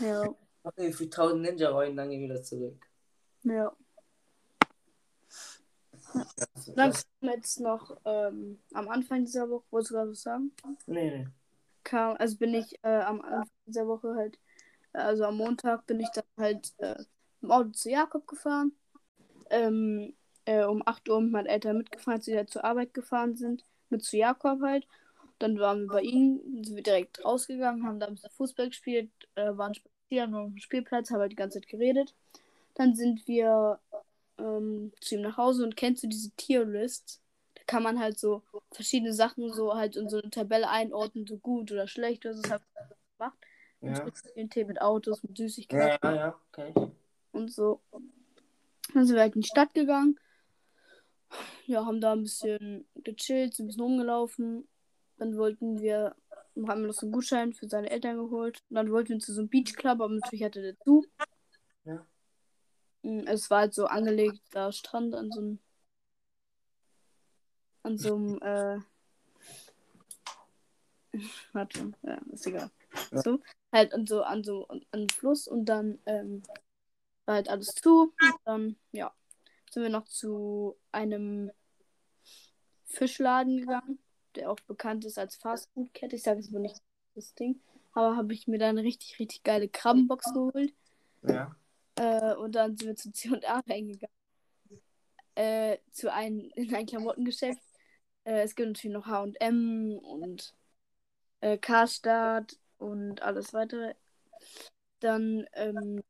Ja. 0.00 0.34
Machen 0.62 0.92
für 0.92 1.04
1000 1.04 1.42
Ninja 1.42 1.70
Rollen, 1.70 1.96
dann 1.96 2.10
gehen 2.10 2.22
wir 2.22 2.30
wieder 2.30 2.42
zurück. 2.42 2.86
Ja. 3.42 3.72
Das, 6.74 7.06
kam 7.20 7.30
jetzt 7.30 7.60
noch 7.60 7.96
ähm, 8.04 8.58
am 8.74 8.88
Anfang 8.88 9.24
dieser 9.24 9.48
Woche, 9.48 9.64
wolltest 9.70 9.90
du 9.90 9.94
gerade 9.94 10.10
was 10.10 10.22
sagen? 10.22 10.52
nee, 10.86 11.10
nee. 11.10 11.28
Kam, 11.84 12.16
also 12.18 12.36
bin 12.36 12.54
ich 12.54 12.78
äh, 12.82 13.00
am 13.00 13.20
Anfang 13.22 13.48
dieser 13.66 13.86
Woche 13.86 14.14
halt, 14.14 14.38
äh, 14.92 14.98
also 14.98 15.24
am 15.24 15.36
Montag 15.36 15.86
bin 15.86 16.00
ich 16.00 16.08
dann 16.10 16.24
halt 16.36 16.74
äh, 16.78 17.02
im 17.40 17.50
Auto 17.50 17.70
zu 17.70 17.90
Jakob 17.90 18.26
gefahren. 18.26 18.72
Ähm, 19.52 20.14
äh, 20.44 20.64
um 20.64 20.82
8 20.84 21.08
Uhr 21.08 21.20
mit 21.20 21.32
meinen 21.32 21.46
Eltern 21.46 21.78
mitgefahren, 21.78 22.18
als 22.18 22.24
sie 22.24 22.36
halt 22.36 22.50
zur 22.50 22.64
Arbeit 22.64 22.94
gefahren 22.94 23.36
sind, 23.36 23.64
mit 23.90 24.02
zu 24.02 24.16
Jakob 24.16 24.60
halt. 24.62 24.86
Dann 25.38 25.58
waren 25.58 25.82
wir 25.82 25.94
bei 25.94 26.02
ihnen, 26.02 26.64
sind 26.64 26.76
wir 26.76 26.82
direkt 26.82 27.24
rausgegangen, 27.24 27.86
haben 27.86 28.00
da 28.00 28.06
ein 28.06 28.14
bisschen 28.14 28.30
Fußball 28.30 28.68
gespielt, 28.68 29.10
äh, 29.34 29.56
waren 29.56 29.74
spazieren 29.74 30.34
auf 30.34 30.48
dem 30.48 30.58
Spielplatz, 30.58 31.10
haben 31.10 31.20
halt 31.20 31.32
die 31.32 31.36
ganze 31.36 31.60
Zeit 31.60 31.68
geredet. 31.68 32.14
Dann 32.74 32.94
sind 32.94 33.26
wir 33.28 33.78
ähm, 34.38 34.92
zu 35.00 35.16
ihm 35.16 35.22
nach 35.22 35.36
Hause 35.36 35.64
und 35.64 35.76
kennst 35.76 36.02
du 36.02 36.08
diese 36.08 36.30
Tierlist? 36.32 37.20
Da 37.54 37.62
kann 37.66 37.82
man 37.82 37.98
halt 37.98 38.18
so 38.18 38.42
verschiedene 38.70 39.12
Sachen 39.12 39.52
so 39.52 39.74
halt 39.74 39.96
in 39.96 40.08
so 40.08 40.20
eine 40.20 40.30
Tabelle 40.30 40.68
einordnen, 40.68 41.26
so 41.26 41.38
gut 41.38 41.70
oder 41.72 41.86
schlecht, 41.86 42.24
oder 42.24 42.34
so. 42.34 42.42
Das 42.42 42.52
hab 42.52 42.62
ich 42.62 43.18
gemacht. 43.18 43.38
Ja. 43.80 44.04
Mit 44.36 44.50
Tee 44.52 44.64
mit 44.64 44.80
Autos, 44.80 45.22
mit 45.22 45.36
Süßigkeiten 45.36 46.14
ja, 46.14 46.14
ja, 46.14 46.40
okay. 46.52 46.72
und 47.32 47.50
so. 47.50 47.80
Dann 48.94 49.06
sind 49.06 49.16
wir 49.16 49.22
halt 49.22 49.34
in 49.34 49.42
die 49.42 49.48
Stadt 49.48 49.74
gegangen. 49.74 50.18
Ja, 51.66 51.86
haben 51.86 52.00
da 52.00 52.12
ein 52.12 52.22
bisschen 52.22 52.86
gechillt, 52.94 53.54
sind 53.54 53.64
ein 53.64 53.68
bisschen 53.68 53.82
rumgelaufen. 53.82 54.68
Dann 55.16 55.36
wollten 55.36 55.80
wir, 55.80 56.14
haben 56.56 56.82
wir 56.82 56.88
noch 56.88 56.94
so 56.94 57.06
einen 57.06 57.12
Gutschein 57.12 57.52
für 57.54 57.68
seine 57.68 57.90
Eltern 57.90 58.16
geholt. 58.16 58.62
Und 58.68 58.76
dann 58.76 58.90
wollten 58.90 59.10
wir 59.10 59.18
zu 59.18 59.32
so 59.32 59.40
einem 59.40 59.48
Beachclub, 59.48 60.00
aber 60.00 60.08
natürlich 60.08 60.44
hatte 60.44 60.62
der 60.62 60.78
zu. 60.80 61.06
Ja. 61.84 62.06
Mm, 63.02 63.26
Es 63.26 63.50
war 63.50 63.60
halt 63.60 63.74
so 63.74 63.86
angelegter 63.86 64.72
Strand 64.72 65.14
an 65.14 65.30
so 65.30 65.40
einem, 65.40 65.58
an 67.82 67.98
so 67.98 68.14
einem, 68.14 68.42
äh, 68.42 68.78
warte, 71.52 71.92
ja, 72.02 72.20
ist 72.32 72.46
egal. 72.46 72.70
Ja. 73.10 73.22
So, 73.22 73.40
halt 73.72 73.94
an 73.94 74.06
so, 74.06 74.22
an 74.22 74.44
so, 74.44 74.66
an 74.68 74.84
einem 74.92 75.08
Fluss 75.08 75.48
und 75.48 75.64
dann, 75.66 75.98
ähm, 76.06 76.42
halt 77.32 77.48
alles 77.48 77.74
zu. 77.74 78.12
Und 78.20 78.40
dann, 78.44 78.76
ja, 78.92 79.12
sind 79.70 79.82
wir 79.82 79.90
noch 79.90 80.06
zu 80.06 80.76
einem 80.90 81.50
Fischladen 82.84 83.58
gegangen, 83.58 83.98
der 84.34 84.50
auch 84.50 84.60
bekannt 84.60 85.04
ist 85.04 85.18
als 85.18 85.36
Fastfood-Kette. 85.36 86.16
Ich 86.16 86.22
sage 86.22 86.40
jetzt 86.40 86.52
mal 86.52 86.60
nicht 86.60 86.80
das 87.14 87.34
Ding. 87.34 87.60
Aber 87.92 88.16
habe 88.16 88.32
ich 88.32 88.46
mir 88.46 88.58
dann 88.58 88.78
eine 88.78 88.86
richtig, 88.86 89.18
richtig 89.18 89.42
geile 89.42 89.68
Krabbenbox 89.68 90.32
geholt. 90.32 90.72
Ja. 91.22 91.54
Äh, 91.96 92.34
und 92.34 92.54
dann 92.54 92.76
sind 92.76 92.88
wir 92.88 92.96
zu 92.96 93.12
C&A 93.12 93.60
reingegangen. 93.68 94.16
Äh, 95.34 95.78
zu 95.90 96.12
einem, 96.12 96.50
in 96.54 96.74
ein 96.74 96.86
Klamottengeschäft. 96.86 97.62
Äh, 98.24 98.42
es 98.42 98.54
gibt 98.54 98.68
natürlich 98.68 98.94
noch 98.94 99.06
H&M 99.06 99.98
und 99.98 100.54
äh, 101.40 101.58
Karstadt 101.58 102.58
und 102.78 103.22
alles 103.22 103.52
weitere. 103.52 103.94
Dann 105.00 105.46
ähm, 105.54 106.02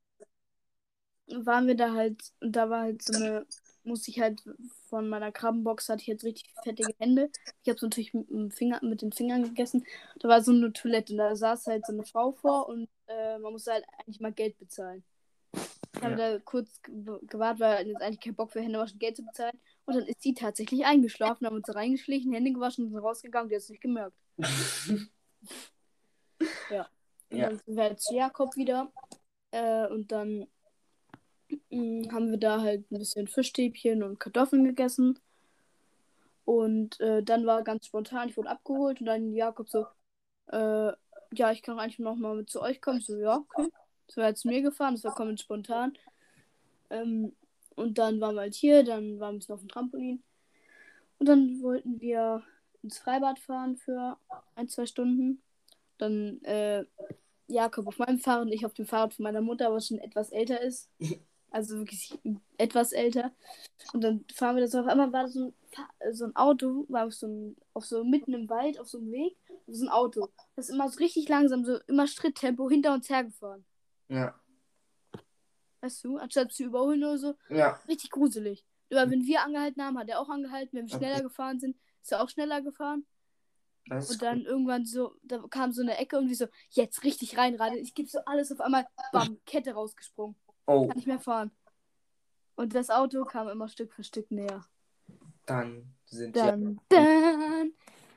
waren 1.47 1.66
wir 1.66 1.75
da 1.77 1.92
halt, 1.95 2.23
und 2.40 2.53
da 2.57 2.68
war 2.71 2.83
halt 2.83 3.03
so 3.03 3.14
eine, 3.14 3.47
musste 3.85 4.11
ich 4.11 4.21
halt 4.21 4.42
von 4.88 5.09
meiner 5.09 5.33
Krabbenbox 5.33 5.88
hatte 5.88 6.03
ich 6.03 6.07
jetzt 6.07 6.25
richtig 6.25 6.53
fettige 6.62 6.95
Hände. 6.99 7.31
Ich 7.62 7.68
habe 7.68 7.77
es 7.77 7.83
natürlich 7.83 8.14
mit, 8.14 8.29
dem 8.31 8.51
Finger, 8.51 8.79
mit 8.83 9.03
den 9.03 9.12
Fingern 9.12 9.42
gegessen. 9.42 9.85
Da 10.21 10.29
war 10.29 10.42
so 10.42 10.53
eine 10.53 10.73
Toilette 10.73 11.12
und 11.14 11.18
da 11.18 11.35
saß 11.35 11.66
halt 11.66 11.87
so 11.87 11.92
eine 11.92 12.05
Frau 12.05 12.33
vor 12.33 12.68
und 12.68 12.88
äh, 13.09 13.38
man 13.38 13.53
musste 13.53 13.73
halt 13.73 13.85
eigentlich 13.99 14.21
mal 14.21 14.33
Geld 14.33 14.59
bezahlen. 14.59 15.03
Ich 15.95 16.03
habe 16.03 16.21
Ja. 16.21 16.33
da 16.35 16.38
kurz 16.38 16.81
ge- 16.83 17.18
gewartet, 17.27 17.61
weil 17.61 17.87
jetzt 17.88 18.03
eigentlich 18.03 18.21
kein 18.21 18.35
Bock 18.35 18.53
für 18.53 18.61
Hände 18.61 18.79
waschen, 18.79 18.99
Geld 18.99 19.16
zu 19.16 19.25
bezahlen. 19.25 19.59
Und 19.85 19.95
dann 19.97 20.07
ist 20.07 20.23
sie 20.23 20.35
tatsächlich 20.35 20.85
eingeschlafen, 20.85 21.47
haben 21.47 21.57
uns 21.57 21.75
reingeschlichen, 21.75 22.33
Hände 22.33 22.53
gewaschen 22.53 22.85
und 22.85 22.90
sind 22.92 23.01
rausgegangen, 23.01 23.49
die 23.49 23.55
hat 23.57 23.62
es 23.62 23.68
nicht 23.68 23.83
gemerkt. 23.83 24.16
Ja. 26.71 26.88
Und 27.31 27.37
Ja. 27.38 27.49
dann 27.49 27.59
sind 27.59 27.77
wir 27.77 27.97
zu 27.97 28.14
Jakob 28.14 28.57
wieder. 28.57 28.92
Äh, 29.53 29.87
und 29.88 30.11
dann 30.12 30.47
haben 31.71 32.31
wir 32.31 32.38
da 32.38 32.61
halt 32.61 32.91
ein 32.91 32.99
bisschen 32.99 33.29
Fischstäbchen 33.29 34.03
und 34.03 34.21
Kartoffeln 34.21 34.65
gegessen. 34.65 35.19
Und 36.45 37.01
äh, 37.01 37.23
dann 37.23 37.47
war 37.47 37.62
ganz 37.62 37.87
spontan, 37.87 38.29
ich 38.29 38.37
wurde 38.37 38.51
abgeholt 38.51 39.01
und 39.01 39.07
dann 39.07 39.33
Jakob 39.33 39.69
so, 39.69 39.87
äh, 40.49 40.93
ja, 41.35 41.53
ich 41.53 41.62
kann 41.62 41.79
eigentlich 41.79 41.99
noch 41.99 42.17
mal 42.17 42.37
mit 42.37 42.51
zu 42.51 42.61
euch 42.61 42.81
kommen. 42.81 43.01
So, 43.01 43.17
ja, 43.17 43.37
okay. 43.37 43.69
So 44.09 44.21
er 44.21 44.35
zu 44.35 44.49
mir 44.49 44.62
gefahren, 44.62 44.95
das 44.95 45.05
war 45.05 45.15
komplett 45.15 45.41
spontan. 45.41 45.97
Ähm, 46.91 47.35
und 47.77 47.99
dann 47.99 48.21
waren 48.21 48.35
wir 48.35 48.43
halt 48.43 48.55
hier, 48.55 48.85
dann 48.85 49.21
waren 49.21 49.41
wir 49.41 49.55
auf 49.55 49.61
dem 49.61 49.69
Trampolin. 49.69 50.23
Und 51.19 51.29
dann 51.29 51.62
wollten 51.62 52.01
wir 52.01 52.43
ins 52.83 52.99
Freibad 52.99 53.38
fahren 53.38 53.77
für 53.77 54.19
ein, 54.57 54.69
zwei 54.69 54.87
Stunden. 54.87 55.41
Dann 55.99 56.43
äh, 56.43 56.85
Jakob 57.47 57.87
auf 57.87 57.99
meinem 57.99 58.19
Fahrrad 58.19 58.47
und 58.47 58.53
ich 58.53 58.67
auf 58.67 58.75
dem 58.75 58.87
Fahrrad 58.87 59.15
von 59.15 59.23
meiner 59.23 59.41
Mutter, 59.41 59.73
was 59.73 59.87
schon 59.87 59.99
etwas 59.99 60.31
älter 60.31 60.61
ist. 60.61 60.91
Also 61.53 61.79
wirklich 61.79 62.19
etwas 62.57 62.93
älter. 62.93 63.31
Und 63.93 64.03
dann 64.03 64.25
fahren 64.35 64.57
wir 64.57 64.62
das 64.62 64.75
auf 64.75 64.87
einmal 64.87 65.12
war 65.12 65.29
so 65.29 65.49
ein, 65.49 65.55
so 66.12 66.25
ein 66.25 66.35
Auto, 66.35 66.87
war 66.88 67.07
auf 67.07 67.15
so, 67.15 67.27
ein, 67.27 67.57
auf 67.75 67.85
so 67.85 68.05
mitten 68.05 68.33
im 68.33 68.49
Wald, 68.49 68.81
auf 68.81 68.88
so 68.88 68.99
einem 68.99 69.12
Weg, 69.12 69.37
so 69.67 69.85
ein 69.85 69.91
Auto. 69.91 70.29
Das 70.57 70.69
ist 70.69 70.75
immer 70.75 70.88
so 70.88 70.99
richtig 70.99 71.29
langsam, 71.29 71.65
so 71.65 71.79
immer 71.88 72.07
Schritttempo 72.07 72.71
hinter 72.71 72.95
uns 72.95 73.11
hergefahren. 73.11 73.67
Ja. 74.09 74.35
Weißt 75.83 76.03
du, 76.05 76.17
anstatt 76.17 76.53
zu 76.53 76.65
überholen 76.65 77.05
oder 77.05 77.19
so. 77.19 77.35
Ja. 77.51 77.81
Richtig 77.87 78.11
gruselig. 78.11 78.65
Aber 78.91 79.11
wenn 79.11 79.27
wir 79.27 79.43
angehalten 79.43 79.83
haben, 79.83 79.99
hat 79.99 80.09
er 80.09 80.21
auch 80.21 80.29
angehalten. 80.31 80.79
Wenn 80.79 80.88
wir 80.88 80.97
schneller 80.97 81.17
Okay. 81.17 81.25
gefahren 81.25 81.61
sind, 81.61 81.77
ist 82.03 82.12
er 82.12 82.23
auch 82.23 82.29
schneller 82.29 82.62
gefahren. 82.62 83.05
Das 83.87 84.11
Und 84.11 84.23
dann 84.23 84.43
irgendwann 84.43 84.87
so, 84.87 85.17
da 85.23 85.45
kam 85.51 85.73
so 85.73 85.83
eine 85.83 85.99
Ecke 85.99 86.17
und 86.17 86.29
wie 86.31 86.35
so, 86.35 86.47
jetzt 86.71 87.03
richtig 87.05 87.37
reinradeln. 87.37 87.83
Ich 87.83 87.95
gebe 87.95 88.09
so 88.09 88.21
alles 88.25 88.53
auf 88.53 88.61
einmal, 88.61 88.87
bam, 89.12 89.38
Kette 89.45 89.73
rausgesprungen. 89.73 90.37
Oh, 90.66 90.87
Kann 90.87 90.96
nicht 90.96 91.07
mehr 91.07 91.20
fahren. 91.20 91.51
Und 92.55 92.75
das 92.75 92.90
Auto 92.90 93.25
kam 93.25 93.48
immer 93.48 93.68
Stück 93.68 93.92
für 93.92 94.05
Stück 94.05 94.31
näher. 94.31 94.64
dann 95.46 95.94
sind 96.07 96.37
ja. 96.37 96.46
Dann, 96.46 96.81
dann. 96.88 97.72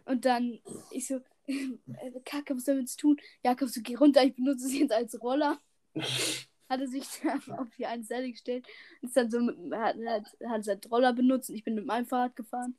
Und 0.06 0.26
dann, 0.26 0.60
ich 0.92 1.08
so, 1.08 1.20
Kacke, 2.26 2.56
was 2.56 2.66
sollen 2.66 2.78
wir 2.78 2.82
jetzt 2.82 3.00
tun? 3.00 3.18
Jakob, 3.44 3.70
so, 3.70 3.82
geh 3.82 3.96
runter, 3.96 4.24
ich 4.24 4.36
benutze 4.36 4.68
es 4.68 4.74
jetzt 4.74 4.94
als 4.94 5.20
Roller. 5.22 5.60
Hat 6.70 6.82
er 6.82 6.88
sich 6.88 7.06
dann 7.22 7.60
auf 7.60 7.68
die 7.78 7.86
eine 7.86 8.04
Seite 8.04 8.32
gestellt. 8.32 8.66
Ist 9.02 9.16
dann 9.16 9.30
so, 9.30 9.40
mit, 9.40 9.56
hat, 9.72 9.96
hat, 9.98 10.26
hat 10.48 10.62
es 10.62 10.68
als 10.68 10.92
Roller 10.92 11.14
benutzt 11.14 11.50
und 11.50 11.56
ich 11.56 11.64
bin 11.64 11.76
mit 11.76 11.86
meinem 11.86 12.08
Fahrrad 12.08 12.36
gefahren. 12.36 12.76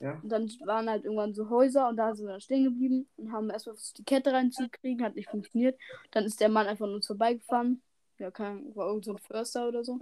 Ja. 0.00 0.18
Und 0.22 0.28
dann 0.30 0.48
waren 0.64 0.88
halt 0.88 1.04
irgendwann 1.04 1.34
so 1.34 1.48
Häuser 1.50 1.88
und 1.88 1.96
da 1.96 2.14
sind 2.14 2.26
wir 2.26 2.32
dann 2.32 2.40
stehen 2.40 2.64
geblieben 2.64 3.08
und 3.16 3.32
haben 3.32 3.50
erstmal 3.50 3.76
versucht, 3.76 3.98
die 3.98 4.04
Kette 4.04 4.32
reinzukriegen, 4.32 5.04
hat 5.04 5.16
nicht 5.16 5.30
funktioniert. 5.30 5.78
Dann 6.12 6.24
ist 6.24 6.40
der 6.40 6.48
Mann 6.48 6.66
einfach 6.66 6.86
an 6.86 6.94
uns 6.94 7.06
vorbeigefahren. 7.06 7.82
Ja, 8.18 8.30
kein, 8.30 8.74
war 8.74 8.88
irgend 8.88 9.04
so 9.04 9.12
ein 9.12 9.18
Förster 9.18 9.68
oder 9.68 9.84
so. 9.84 9.98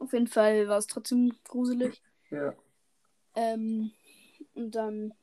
Auf 0.00 0.12
jeden 0.12 0.26
Fall 0.26 0.68
war 0.68 0.78
es 0.78 0.86
trotzdem 0.86 1.32
gruselig. 1.44 2.02
Ja. 2.30 2.54
Ähm, 3.34 3.92
und 4.54 4.74
dann 4.74 5.14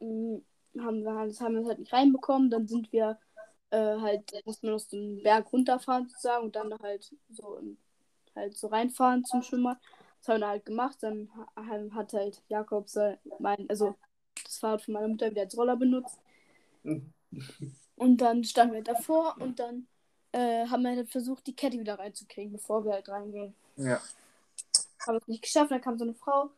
mh, 0.00 0.40
haben 0.78 1.02
wir, 1.04 1.26
das 1.26 1.40
haben 1.40 1.54
wir 1.54 1.66
halt 1.66 1.78
nicht 1.78 1.92
reinbekommen. 1.92 2.50
Dann 2.50 2.66
sind 2.68 2.92
wir 2.92 3.18
äh, 3.70 3.98
halt, 4.00 4.32
mussten 4.44 4.68
wir 4.68 4.78
so 4.78 4.96
einen 4.96 5.22
Berg 5.22 5.52
runterfahren 5.52 6.08
sozusagen 6.08 6.44
und 6.44 6.56
dann 6.56 6.72
halt 6.80 7.10
so 7.30 7.60
halt 8.34 8.56
so 8.56 8.68
reinfahren 8.68 9.24
zum 9.24 9.42
Schwimmer. 9.42 9.80
Das 10.20 10.28
haben 10.28 10.40
wir 10.40 10.48
halt 10.48 10.64
gemacht. 10.66 10.98
Dann 11.02 11.28
ha- 11.56 11.94
hat 11.94 12.12
halt 12.14 12.42
Jakob 12.48 12.88
sein, 12.88 13.18
mein, 13.38 13.68
also 13.68 13.94
das 14.44 14.58
Fahrrad 14.58 14.82
von 14.82 14.94
meiner 14.94 15.08
Mutter 15.08 15.30
wieder 15.30 15.42
als 15.42 15.56
Roller 15.56 15.76
benutzt. 15.76 16.18
Und 18.02 18.16
dann 18.16 18.42
standen 18.42 18.74
wir 18.74 18.82
davor 18.82 19.36
und 19.38 19.60
dann 19.60 19.86
äh, 20.32 20.66
haben 20.66 20.82
wir 20.82 20.90
halt 20.90 21.08
versucht, 21.08 21.46
die 21.46 21.54
Kette 21.54 21.78
wieder 21.78 22.00
reinzukriegen, 22.00 22.50
bevor 22.50 22.84
wir 22.84 22.94
halt 22.94 23.08
reingehen. 23.08 23.54
Ja. 23.76 24.00
Habe 25.06 25.18
es 25.18 25.28
nicht 25.28 25.42
geschafft. 25.42 25.70
Dann 25.70 25.80
kam 25.80 25.98
so 25.98 26.04
eine 26.04 26.14
Frau. 26.14 26.50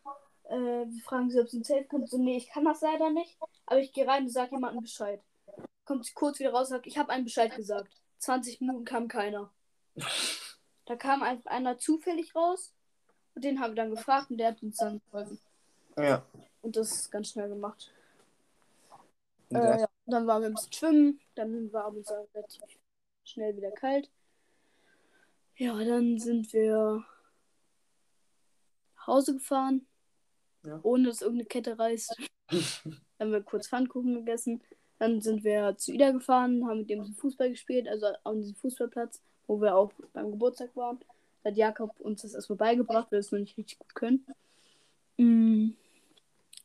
Äh, 0.45 0.57
wir 0.57 1.03
fragen 1.05 1.31
sie, 1.31 1.39
ob 1.41 1.51
sie 1.51 1.59
ein 1.59 1.65
Safe 1.65 1.85
kann. 1.85 2.07
So, 2.07 2.17
nee, 2.17 2.39
ich 2.39 2.49
kann 2.49 2.65
das 2.65 2.81
leider 2.81 3.11
nicht. 3.11 3.37
Aber 3.67 3.79
ich 3.79 3.93
gehe 3.93 4.07
rein 4.07 4.25
und 4.25 4.31
sage 4.31 4.53
jemandem 4.53 4.83
Bescheid. 4.83 5.21
Kommt 5.85 6.07
sie 6.07 6.15
kurz 6.15 6.39
wieder 6.39 6.53
raus 6.53 6.69
und 6.69 6.77
sagt, 6.77 6.87
ich 6.87 6.97
habe 6.97 7.11
einen 7.11 7.25
Bescheid 7.25 7.55
gesagt. 7.55 7.93
20 8.21 8.63
Minuten 8.63 8.85
kam 8.85 9.09
keiner. 9.09 9.51
Da 10.87 10.97
kam 10.97 11.23
einfach 11.23 11.51
einer 11.51 11.79
zufällig 11.79 12.35
raus. 12.35 12.75
Und 13.35 13.43
den 13.43 13.59
haben 13.59 13.71
wir 13.71 13.77
dann 13.77 13.91
gefragt 13.91 14.31
und 14.31 14.37
der 14.37 14.49
hat 14.49 14.63
uns 14.63 14.77
dann 14.77 15.01
geholfen. 15.07 15.41
Ja. 15.97 16.23
Und 16.61 16.77
das 16.77 16.93
ist 16.93 17.11
ganz 17.11 17.31
schnell 17.31 17.49
gemacht. 17.49 17.91
Äh, 19.55 19.81
ja. 19.81 19.89
Dann 20.07 20.27
waren 20.27 20.43
wir 20.43 20.49
ein 20.49 20.55
bisschen 20.55 20.73
schwimmen. 20.73 21.21
Dann 21.35 21.73
war 21.73 21.89
uns 21.89 22.11
relativ 22.11 22.63
schnell 23.25 23.57
wieder 23.57 23.71
kalt. 23.71 24.11
Ja, 25.57 25.83
dann 25.85 26.19
sind 26.19 26.53
wir 26.53 27.05
nach 28.97 29.07
Hause 29.07 29.35
gefahren. 29.35 29.87
Ja. 30.65 30.81
Ohne 30.83 31.09
dass 31.09 31.21
irgendeine 31.21 31.47
Kette 31.47 31.79
reißt. 31.79 32.17
Dann 33.19 33.29
haben 33.29 33.33
wir 33.33 33.43
kurz 33.43 33.69
Pfannkuchen 33.69 34.15
gegessen. 34.15 34.63
Dann 34.99 35.21
sind 35.21 35.45
wir 35.45 35.77
zu 35.77 35.93
Ida 35.93 36.11
gefahren, 36.11 36.67
haben 36.67 36.81
mit 36.81 36.91
dem 36.91 37.15
Fußball 37.15 37.51
gespielt, 37.51 37.89
also 37.89 38.07
an 38.25 38.41
diesem 38.41 38.55
Fußballplatz, 38.57 39.21
wo 39.47 39.61
wir 39.61 39.77
auch 39.77 39.93
beim 40.13 40.31
Geburtstag 40.31 40.75
waren. 40.77 40.99
Da 41.43 41.51
hat 41.51 41.57
Jakob 41.57 42.01
uns 42.01 42.23
das 42.23 42.35
erstmal 42.35 42.57
beigebracht, 42.57 43.07
weil 43.11 43.19
wir 43.19 43.21
es 43.21 43.33
noch 43.33 43.39
nicht 43.39 43.57
richtig 43.57 43.79
gut 43.79 43.95
können. 43.95 44.27
Mm. 45.19 45.71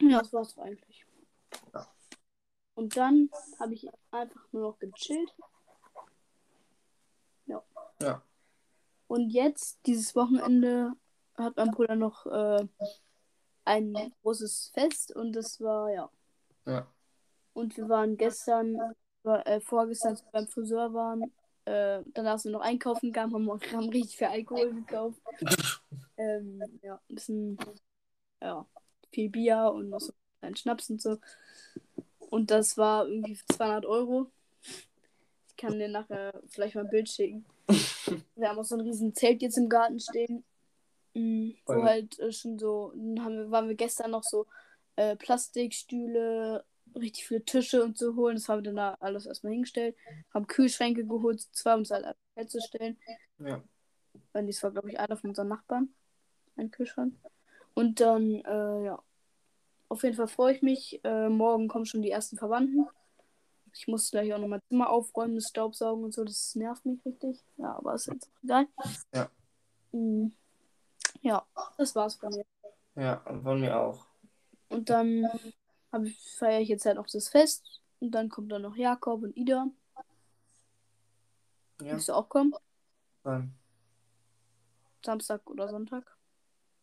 Ja, 0.02 0.19
das 0.19 0.32
war's 0.32 0.56
doch 0.56 0.63
eigentlich. 0.63 1.06
Und 2.80 2.96
dann 2.96 3.30
habe 3.60 3.74
ich 3.74 3.89
einfach 4.10 4.39
nur 4.54 4.62
noch 4.72 4.80
gechillt. 4.80 5.36
Ja. 7.46 7.62
Ja. 8.02 8.22
Und 9.08 9.32
jetzt, 9.32 9.80
dieses 9.86 10.15
Wochenende, 10.15 10.94
hat 11.36 11.58
mein 11.58 11.72
Bruder 11.72 11.96
noch 11.98 12.26
äh, 12.26 12.65
ein 13.65 14.13
großes 14.22 14.72
Fest 14.74 15.13
und 15.13 15.34
das 15.34 15.60
war, 15.60 15.92
ja. 15.92 16.10
Ja. 16.65 16.88
Und 17.52 17.76
wir 17.76 17.89
waren 17.89 18.15
gestern, 18.15 18.78
äh, 19.26 19.60
vorgestern 19.60 20.18
beim 20.32 20.48
Friseur 20.48 20.94
waren. 20.94 21.34
Äh, 21.65 22.04
danach 22.13 22.39
sind 22.39 22.54
wir 22.54 22.60
noch 22.60 22.65
einkaufen 22.65 23.08
gegangen, 23.08 23.34
haben, 23.34 23.50
auch- 23.50 23.60
haben 23.74 23.89
richtig 23.89 24.18
viel 24.20 24.28
Alkohol 24.28 24.74
gekauft. 24.74 25.20
ähm, 26.15 26.62
ja, 26.82 26.96
ein 27.10 27.15
bisschen, 27.15 27.58
ja, 28.42 28.65
viel 29.12 29.30
Bier 29.30 29.70
und 29.76 29.89
noch 29.89 30.00
so 30.00 30.13
einen 30.39 30.56
Schnaps 30.56 30.89
und 30.89 31.02
so. 31.02 31.18
Und 32.30 32.52
das 32.52 32.78
war 32.78 33.08
irgendwie 33.08 33.36
für 33.36 33.46
200 33.48 33.86
Euro. 33.86 34.28
Ich 35.48 35.56
kann 35.58 35.80
dir 35.80 35.89
nachher 35.89 36.40
vielleicht 36.48 36.75
mal 36.75 36.86
ein 36.86 36.90
Bild 36.90 37.10
schicken. 37.10 37.46
wir 38.36 38.50
haben 38.50 38.60
auch 38.60 38.65
so 38.65 38.75
ein 38.75 38.82
riesen 38.82 39.13
Zelt 39.13 39.42
jetzt 39.42 39.58
im 39.58 39.67
Garten 39.67 40.00
stehen. 40.00 40.44
Mm, 41.13 41.52
Wo 41.65 41.73
Voll. 41.73 41.84
halt 41.84 42.19
äh, 42.19 42.32
schon 42.32 42.60
so, 42.60 42.94
dann 42.96 43.23
haben 43.23 43.36
wir, 43.36 43.52
waren 43.52 43.67
wir 43.67 43.75
gestern 43.75 44.12
noch 44.12 44.23
so 44.23 44.46
äh, 44.96 45.15
Plastikstühle, 45.15 46.63
richtig 46.96 47.27
viele 47.27 47.44
Tische 47.44 47.84
und 47.84 47.98
so 47.98 48.15
holen. 48.15 48.36
Das 48.36 48.48
haben 48.48 48.60
wir 48.60 48.71
dann 48.71 48.75
da 48.75 48.98
alles 49.00 49.25
erstmal 49.25 49.54
hingestellt. 49.54 49.96
Haben 50.34 50.48
Kühlschränke 50.48 51.06
geholt, 51.06 51.42
zwei 51.52 51.75
um 51.75 51.82
es 51.82 51.92
halt 51.92 52.15
herzustellen. 52.36 52.98
Ja. 53.40 53.63
Weil 54.34 54.46
dies 54.46 54.62
war, 54.62 54.71
glaube 54.71 54.90
ich, 54.90 55.00
einer 55.00 55.17
von 55.17 55.32
unseren 55.32 55.48
Nachbarn. 55.48 55.90
Ein 56.56 56.69
Kühlschrank. 56.69 57.15
Und 57.73 58.00
dann, 58.02 58.36
äh, 58.46 58.86
ja. 58.86 59.02
Auf 59.90 60.04
jeden 60.04 60.15
Fall 60.15 60.27
freue 60.27 60.56
ich 60.56 60.62
mich. 60.62 61.04
Äh, 61.04 61.29
morgen 61.29 61.67
kommen 61.67 61.85
schon 61.85 62.04
die 62.04 62.12
ersten 62.12 62.37
Verwandten. 62.37 62.87
Ich 63.73 63.87
muss 63.87 64.12
gleich 64.12 64.33
auch 64.33 64.40
noch 64.40 64.48
mein 64.48 64.62
Zimmer 64.67 64.90
aufräumen, 64.90 65.35
das 65.35 65.50
Staubsaugen 65.50 66.04
und 66.04 66.13
so. 66.13 66.23
Das 66.23 66.56
nervt 66.56 66.85
mich 66.85 67.04
richtig. 67.06 67.44
Ja, 67.58 67.75
aber 67.75 67.96
ist 67.96 68.08
jetzt 68.08 68.27
auch 68.29 68.44
egal. 68.44 68.67
Ja. 69.13 69.29
Mm. 69.92 70.31
Ja, 71.21 71.46
das 71.77 71.96
war's 71.96 72.15
von 72.15 72.29
mir. 72.29 72.46
Ja, 72.96 73.21
von 73.44 73.60
mir 73.60 73.77
auch. 73.77 74.06
Und 74.69 74.90
dann 74.90 75.25
feiere 76.37 76.62
ich 76.62 76.69
jetzt 76.69 76.85
halt 76.85 76.98
noch 76.98 77.08
das 77.08 77.29
Fest. 77.29 77.81
Und 78.00 78.12
dann 78.12 78.29
kommt 78.29 78.52
dann 78.52 78.62
noch 78.62 78.75
Jakob 78.75 79.23
und 79.23 79.35
Ida. 79.35 79.67
Ja. 81.81 81.94
Willst 81.94 82.10
du 82.10 82.13
auch 82.13 82.29
kommen? 82.29 82.54
Dann, 83.23 83.54
Samstag 85.04 85.50
oder 85.50 85.69
Sonntag? 85.69 86.17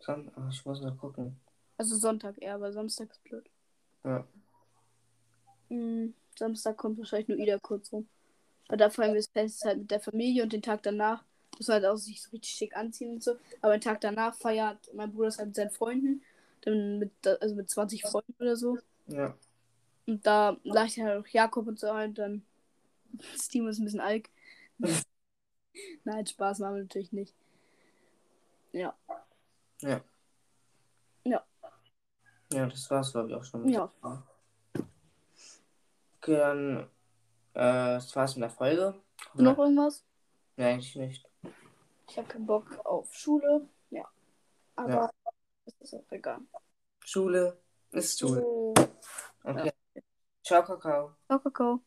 ach, 0.07 0.19
ich 0.51 0.65
muss 0.65 0.81
noch 0.81 0.97
gucken. 0.99 1.41
Also 1.79 1.97
Sonntag 1.97 2.41
eher, 2.41 2.61
weil 2.61 2.73
Samstag 2.73 3.11
ist 3.11 3.23
blöd. 3.25 3.49
Ja. 4.05 4.27
Mm, 5.69 6.15
Samstag 6.39 6.77
kommt 6.77 6.99
wahrscheinlich 6.99 7.29
nur 7.29 7.39
Ida 7.39 7.59
kurz 7.59 7.93
rum. 7.93 8.09
Weil 8.69 8.79
da 8.79 8.91
feiern 8.91 9.13
wir 9.13 9.21
das 9.21 9.29
Fest 9.29 9.65
halt 9.65 9.79
mit 9.79 9.91
der 9.91 10.01
Familie 10.01 10.43
und 10.43 10.53
den 10.53 10.63
Tag 10.63 10.83
danach 10.83 11.23
muss 11.59 11.69
halt 11.69 11.85
auch 11.85 11.97
sich 11.97 12.23
so 12.23 12.31
richtig 12.31 12.53
schick 12.53 12.77
anziehen 12.77 13.13
und 13.13 13.23
so. 13.23 13.37
Aber 13.61 13.77
den 13.77 13.81
Tag 13.81 14.01
danach 14.01 14.35
feiert 14.35 14.93
mein 14.95 15.13
Bruder 15.13 15.29
es 15.29 15.39
halt 15.39 15.49
mit 15.49 15.57
seinen 15.57 15.71
Freunden. 15.71 16.23
Dann 16.63 16.99
mit, 16.99 17.13
also 17.27 17.55
mit 17.55 17.71
20 17.71 18.03
Freunden 18.03 18.35
oder 18.39 18.57
so. 18.57 18.79
Ja. 19.07 19.37
Und 20.07 20.27
da 20.27 20.57
leicht 20.65 20.99
halt 20.99 21.25
auch 21.25 21.29
Jakob 21.29 21.67
und 21.67 21.79
so 21.79 21.91
ein. 21.91 22.15
Dann 22.15 22.43
Steam 23.37 23.69
ist 23.69 23.79
ein 23.79 23.85
bisschen 23.85 24.01
alk. 24.01 24.29
Nein, 26.05 26.27
Spaß 26.27 26.59
machen 26.59 26.77
wir 26.77 26.83
natürlich 26.83 27.13
nicht. 27.13 27.35
Ja. 28.73 28.95
Ja. 29.83 30.01
Ja. 31.25 31.45
Ja, 32.53 32.67
das 32.67 32.91
war's, 32.91 33.13
glaube 33.13 33.29
ich, 33.31 33.35
auch 33.35 33.45
schon. 33.45 33.65
mit 33.65 33.75
Ja. 33.75 33.93
Okay, 36.19 36.37
dann, 36.37 36.79
äh, 37.55 37.95
das 37.95 38.15
war's 38.17 38.37
mit 38.37 38.43
der 38.43 38.51
Folge. 38.51 38.95
Noch 39.35 39.59
irgendwas? 39.59 40.05
Nee, 40.57 40.65
eigentlich 40.65 40.97
nicht. 40.97 41.29
Ich 42.09 42.17
habe 42.17 42.29
keinen 42.29 42.47
Bock 42.47 42.79
auf 42.85 43.13
Schule. 43.15 43.69
Ja. 43.91 44.09
Aber 44.77 44.91
Ja. 44.93 45.11
das 45.65 45.75
ist 45.81 45.95
auch 45.95 46.11
egal. 46.13 46.41
Schule 47.05 47.61
ist 47.91 48.19
Schule. 48.19 48.43
Okay. 49.45 49.73
Ciao, 50.43 50.63
Kakao. 50.63 51.17
Ciao, 51.27 51.39
Kakao. 51.41 51.81